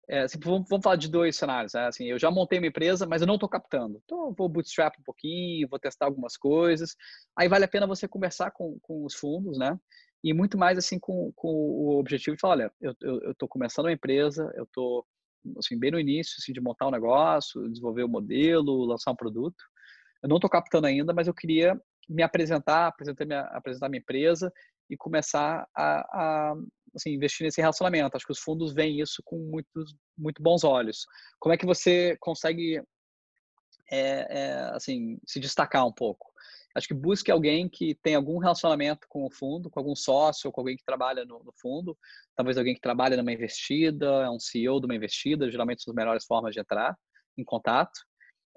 [0.10, 1.74] É, assim, vamos, vamos, falar de dois cenários.
[1.74, 1.88] Né?
[1.88, 4.02] Assim, eu já montei uma empresa, mas eu não estou captando.
[4.06, 6.96] Então, vou bootstrap um pouquinho, vou testar algumas coisas.
[7.38, 9.78] Aí vale a pena você conversar com, com os fundos, né?
[10.24, 13.92] E muito mais assim com, com o objetivo de falar, olha, eu estou começando uma
[13.92, 15.06] empresa, eu estou
[15.58, 19.16] assim, bem no início assim, de montar um negócio, desenvolver o um modelo, lançar um
[19.16, 19.64] produto.
[20.24, 21.80] Eu não estou captando ainda, mas eu queria
[22.10, 24.52] me apresentar, apresentar minha, apresentar minha empresa
[24.90, 26.00] e começar a,
[26.52, 26.56] a
[26.96, 28.16] assim, investir nesse relacionamento.
[28.16, 31.06] Acho que os fundos veem isso com muitos, muito bons olhos.
[31.40, 32.82] Como é que você consegue
[33.92, 36.28] é, é, assim, se destacar um pouco?
[36.78, 40.62] Acho que busque alguém que tem algum relacionamento com o fundo, com algum sócio, com
[40.62, 41.98] alguém que trabalha no, no fundo,
[42.36, 45.96] talvez alguém que trabalha numa investida, é um CEO de uma investida, geralmente são as
[45.96, 46.96] melhores formas de entrar
[47.36, 48.00] em contato.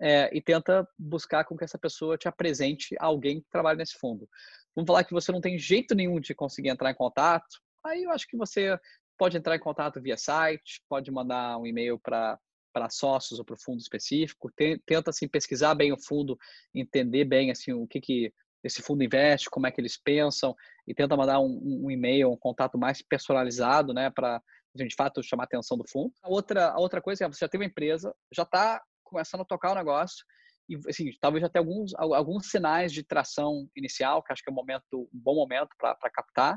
[0.03, 4.29] É, e tenta buscar com que essa pessoa te apresente alguém que trabalha nesse fundo.
[4.75, 8.11] Vamos falar que você não tem jeito nenhum de conseguir entrar em contato, Aí eu
[8.11, 8.79] acho que você
[9.19, 12.39] pode entrar em contato via site, pode mandar um e-mail para
[12.73, 14.49] para sócios ou para o fundo específico,
[14.87, 16.39] tenta assim pesquisar bem o fundo,
[16.73, 20.55] entender bem assim o que que esse fundo investe, como é que eles pensam
[20.87, 24.41] e tenta mandar um, um e-mail, um contato mais personalizado, né, para
[24.75, 26.13] de fato chamar a atenção do fundo.
[26.23, 29.45] A outra a outra coisa é você já tem uma empresa, já está começando a
[29.45, 30.25] tocar o negócio
[30.69, 34.53] e assim talvez já tenha alguns alguns sinais de tração inicial, que acho que é
[34.53, 36.57] um momento um bom momento para captar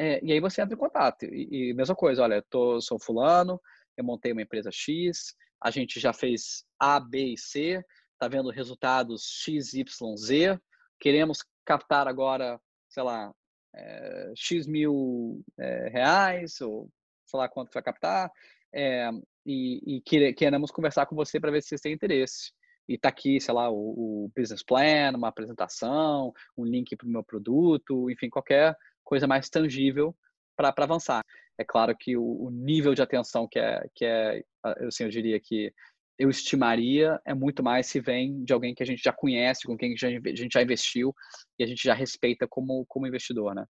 [0.00, 1.24] é, e aí você entra em contato.
[1.26, 3.60] E, e mesma coisa, olha, eu tô, sou fulano,
[3.98, 7.84] eu montei uma empresa X, a gente já fez A, B e C,
[8.18, 10.58] tá vendo resultados X, Y, Z,
[10.98, 13.30] queremos captar agora, sei lá,
[13.74, 16.90] é, X mil é, reais, ou
[17.26, 18.32] sei lá quanto vai captar,
[18.72, 19.10] é,
[19.44, 22.52] e, e queremos conversar com você para ver se vocês têm interesse.
[22.88, 27.10] E tá aqui, sei lá, o, o business plan, uma apresentação, um link para o
[27.10, 28.74] meu produto, enfim, qualquer
[29.04, 30.14] coisa mais tangível
[30.56, 31.24] para avançar.
[31.58, 34.42] É claro que o, o, nível de atenção que é, que é,
[34.86, 35.72] assim, eu diria que
[36.18, 39.76] eu estimaria é muito mais se vem de alguém que a gente já conhece, com
[39.76, 41.14] quem a gente já investiu
[41.58, 43.64] e a gente já respeita como, como investidor, né?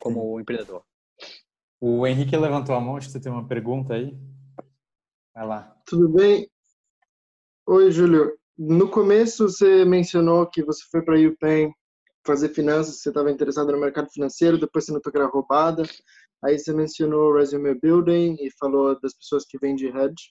[0.00, 0.42] Como Sim.
[0.42, 0.84] empreendedor.
[1.80, 4.16] O Henrique levantou a mão, acho que você tem uma pergunta aí.
[5.34, 5.80] Vai lá.
[5.86, 6.48] Tudo bem?
[7.66, 8.36] Oi, Júlio.
[8.56, 11.72] No começo você mencionou que você foi para a UPenn
[12.28, 15.82] fazer finanças, você estava interessado no mercado financeiro, depois você notou que era roubada,
[16.44, 20.30] aí você mencionou resume building e falou das pessoas que vêm de hedge.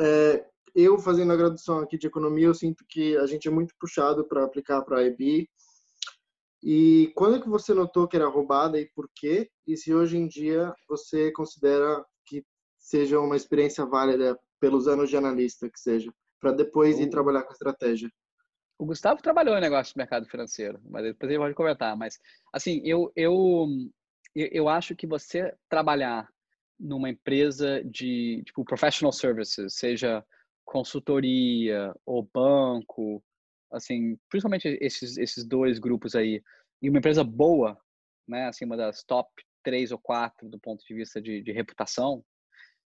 [0.00, 3.74] É, eu fazendo a graduação aqui de economia, eu sinto que a gente é muito
[3.76, 5.48] puxado para aplicar para a IB.
[6.62, 9.50] E quando é que você notou que era roubada e por quê?
[9.66, 12.44] E se hoje em dia você considera que
[12.78, 17.52] seja uma experiência válida pelos anos de analista que seja, para depois ir trabalhar com
[17.52, 18.08] estratégia?
[18.82, 21.96] O Gustavo trabalhou em negócio de mercado financeiro, mas depois ele pode comentar.
[21.96, 22.18] Mas,
[22.52, 23.68] assim, eu, eu,
[24.34, 26.28] eu acho que você trabalhar
[26.80, 30.24] numa empresa de, tipo, professional services, seja
[30.64, 33.22] consultoria ou banco,
[33.72, 36.42] assim, principalmente esses, esses dois grupos aí,
[36.82, 37.78] e uma empresa boa,
[38.26, 39.30] né, assim, uma das top
[39.62, 42.24] três ou quatro do ponto de vista de, de reputação,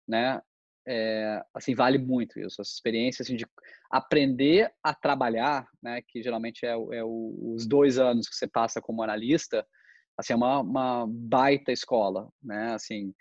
[0.09, 0.40] né,
[0.86, 3.46] é, assim, vale muito isso, essa experiência, assim, de
[3.90, 8.80] aprender a trabalhar, né, que geralmente é, é o, os dois anos que você passa
[8.80, 9.66] como analista,
[10.18, 13.14] assim, é uma, uma baita escola, né, assim,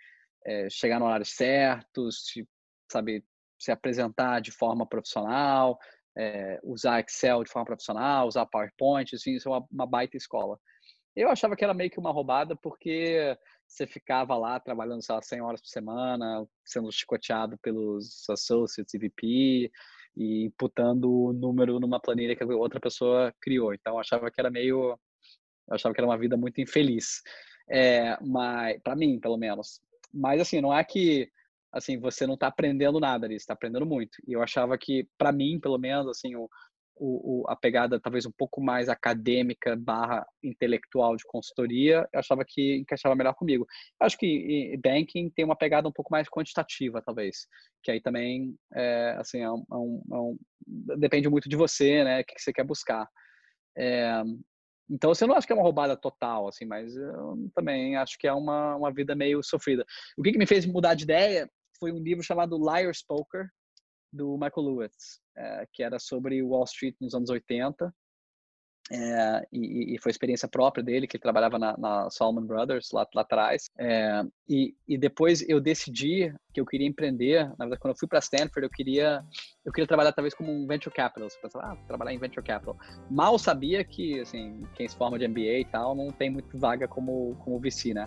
[0.45, 2.47] é, chegar no horário certo, se,
[2.91, 3.23] sabe,
[3.59, 5.77] se apresentar de forma profissional,
[6.17, 10.57] é, usar Excel de forma profissional, usar PowerPoint, assim, isso é uma, uma baita escola.
[11.15, 13.37] Eu achava que era meio que uma roubada porque
[13.71, 19.71] você ficava lá trabalhando, lá, 100 horas por semana, sendo chicoteado pelos associates e VP
[20.17, 23.73] e imputando o número numa planilha que outra pessoa criou.
[23.73, 24.99] Então, eu achava que era meio...
[25.69, 27.21] Eu achava que era uma vida muito infeliz.
[27.69, 29.79] É, mas, para mim, pelo menos.
[30.13, 31.31] Mas, assim, não é que
[31.71, 34.17] assim, você não está aprendendo nada ali, está aprendendo muito.
[34.27, 36.49] E eu achava que, para mim, pelo menos, assim, o,
[37.03, 42.77] o, a pegada talvez um pouco mais acadêmica barra intelectual de consultoria, eu achava que
[42.77, 43.65] encaixava melhor comigo.
[43.99, 47.47] Eu acho que banking tem uma pegada um pouco mais quantitativa, talvez,
[47.83, 50.37] que aí também, é, assim, é um, é um,
[50.91, 53.07] é depende muito de você, né, o que, você quer buscar.
[53.75, 54.21] É,
[54.89, 58.27] então, assim, não acha que é uma roubada total, assim, mas eu também acho que
[58.27, 59.85] é uma, uma vida meio sofrida.
[60.17, 61.49] O que, que me fez mudar de ideia
[61.79, 63.47] foi um livro chamado Liar's Poker,
[64.13, 67.93] do Michael Lewis, é, que era sobre Wall Street nos anos 80.
[68.93, 73.07] É, e, e, foi experiência própria dele, que ele trabalhava na, na Salomon Brothers lá,
[73.15, 73.69] lá atrás.
[73.77, 77.47] É, e, e, depois eu decidi que eu queria empreender.
[77.57, 79.23] Na verdade, quando eu fui para Stanford, eu queria
[79.63, 81.29] eu queria trabalhar talvez como um venture capital.
[81.29, 82.75] Você pensa, ah, trabalhar em venture capital.
[83.09, 86.85] Mal sabia que assim quem se forma de MBA e tal não tem muito vaga
[86.85, 88.05] como como VC, né?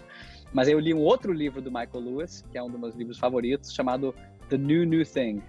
[0.52, 3.18] Mas eu li um outro livro do Michael Lewis, que é um dos meus livros
[3.18, 4.14] favoritos, chamado
[4.50, 5.42] The New New Thing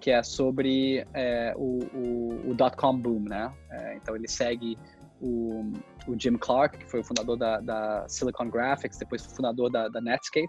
[0.00, 3.52] que é sobre é, o, o, o dot-com boom, né?
[3.70, 4.78] É, então ele segue
[5.20, 5.72] o,
[6.08, 9.88] o, Jim Clark, que foi o fundador da, da Silicon Graphics, depois foi fundador da,
[9.88, 10.48] da Netscape,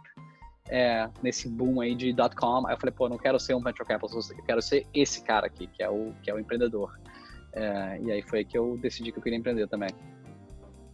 [0.69, 2.65] é, nesse boom aí de dot-com.
[2.65, 5.47] Aí eu falei, pô, não quero ser um venture capitalist, eu quero ser esse cara
[5.47, 6.97] aqui, que é o, que é o empreendedor.
[7.53, 9.89] É, e aí foi que eu decidi que eu queria empreender também.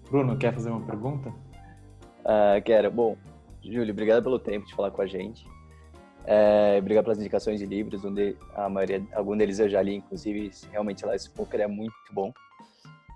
[0.09, 1.29] Bruno, quer fazer uma pergunta?
[1.29, 2.89] Uh, quero.
[2.89, 3.15] Bom,
[3.61, 5.45] Júlio, obrigado pelo tempo de falar com a gente.
[6.29, 10.51] É, obrigado pelas indicações de livros, onde a maioria, algum deles eu já li, inclusive,
[10.69, 12.33] realmente lá esse poker é muito bom.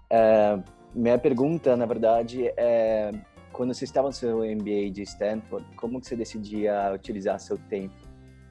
[0.09, 0.57] É,
[0.95, 3.11] minha pergunta, na verdade, é
[3.51, 7.93] quando você estava no seu MBA de Stanford, como que você decidia utilizar seu tempo?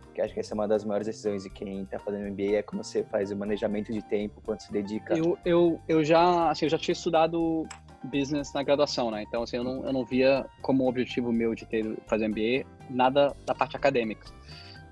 [0.00, 2.62] Porque acho que essa é uma das maiores decisões de quem está fazendo MBA, é
[2.62, 5.16] como você faz o manejamento de tempo, quanto se dedica.
[5.16, 7.66] Eu, eu, eu já, assim, eu já tinha estudado
[8.04, 9.22] business na graduação, né?
[9.22, 13.34] Então, assim, eu não, eu não via como objetivo meu de ter fazer MBA nada
[13.44, 14.26] da parte acadêmica.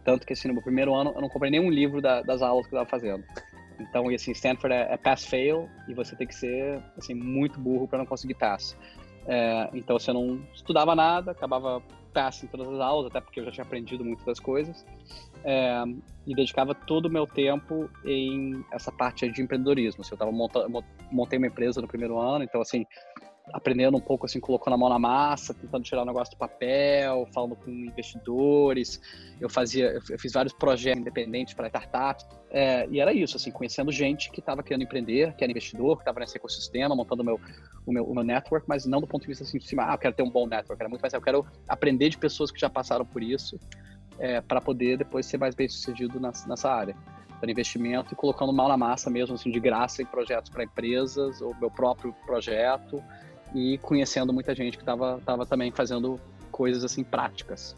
[0.04, 2.66] Tanto que, assim, no meu primeiro ano, eu não comprei nenhum livro da, das aulas
[2.66, 3.24] que eu estava fazendo.
[3.78, 7.86] Então, e assim, Stanford é, é pass-fail e você tem que ser, assim, muito burro
[7.86, 8.76] para não conseguir pass.
[9.26, 11.82] É, então, você não estudava nada, acabava
[12.18, 14.84] pass em todas as aulas, até porque eu já tinha aprendido muitas das coisas.
[15.44, 15.84] É,
[16.26, 20.00] e dedicava todo o meu tempo em essa parte de empreendedorismo.
[20.00, 22.84] Assim, eu tava montando, montei uma empresa no primeiro ano, então, assim,
[23.52, 27.26] aprendendo um pouco, assim, colocando a mão na massa, tentando tirar o negócio do papel,
[27.32, 29.00] falando com investidores.
[29.40, 32.26] Eu fazia, eu fiz vários projetos independentes para startups.
[32.50, 36.02] É, e era isso, assim, conhecendo gente que estava querendo empreender, que era investidor, que
[36.02, 37.40] estava nesse ecossistema, montando o meu,
[37.86, 39.94] o meu, o meu network, mas não do ponto de vista assim, de cima, ah,
[39.94, 40.80] eu quero ter um bom network.
[40.80, 43.58] Era muito mais, eu quero aprender de pessoas que já passaram por isso
[44.18, 46.96] é, para poder depois ser mais bem sucedido nessa, nessa área
[47.38, 51.40] para investimento e colocando mal na massa mesmo, assim, de graça em projetos para empresas,
[51.40, 53.02] ou meu próprio projeto,
[53.54, 56.20] e conhecendo muita gente que estava tava também fazendo
[56.50, 57.76] coisas assim práticas.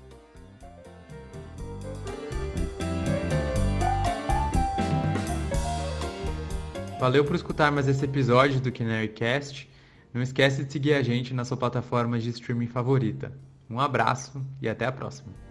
[6.98, 9.70] Valeu por escutar mais esse episódio do Canarycast.
[10.12, 13.32] Não esquece de seguir a gente na sua plataforma de streaming favorita.
[13.70, 15.49] Um abraço e até a próxima.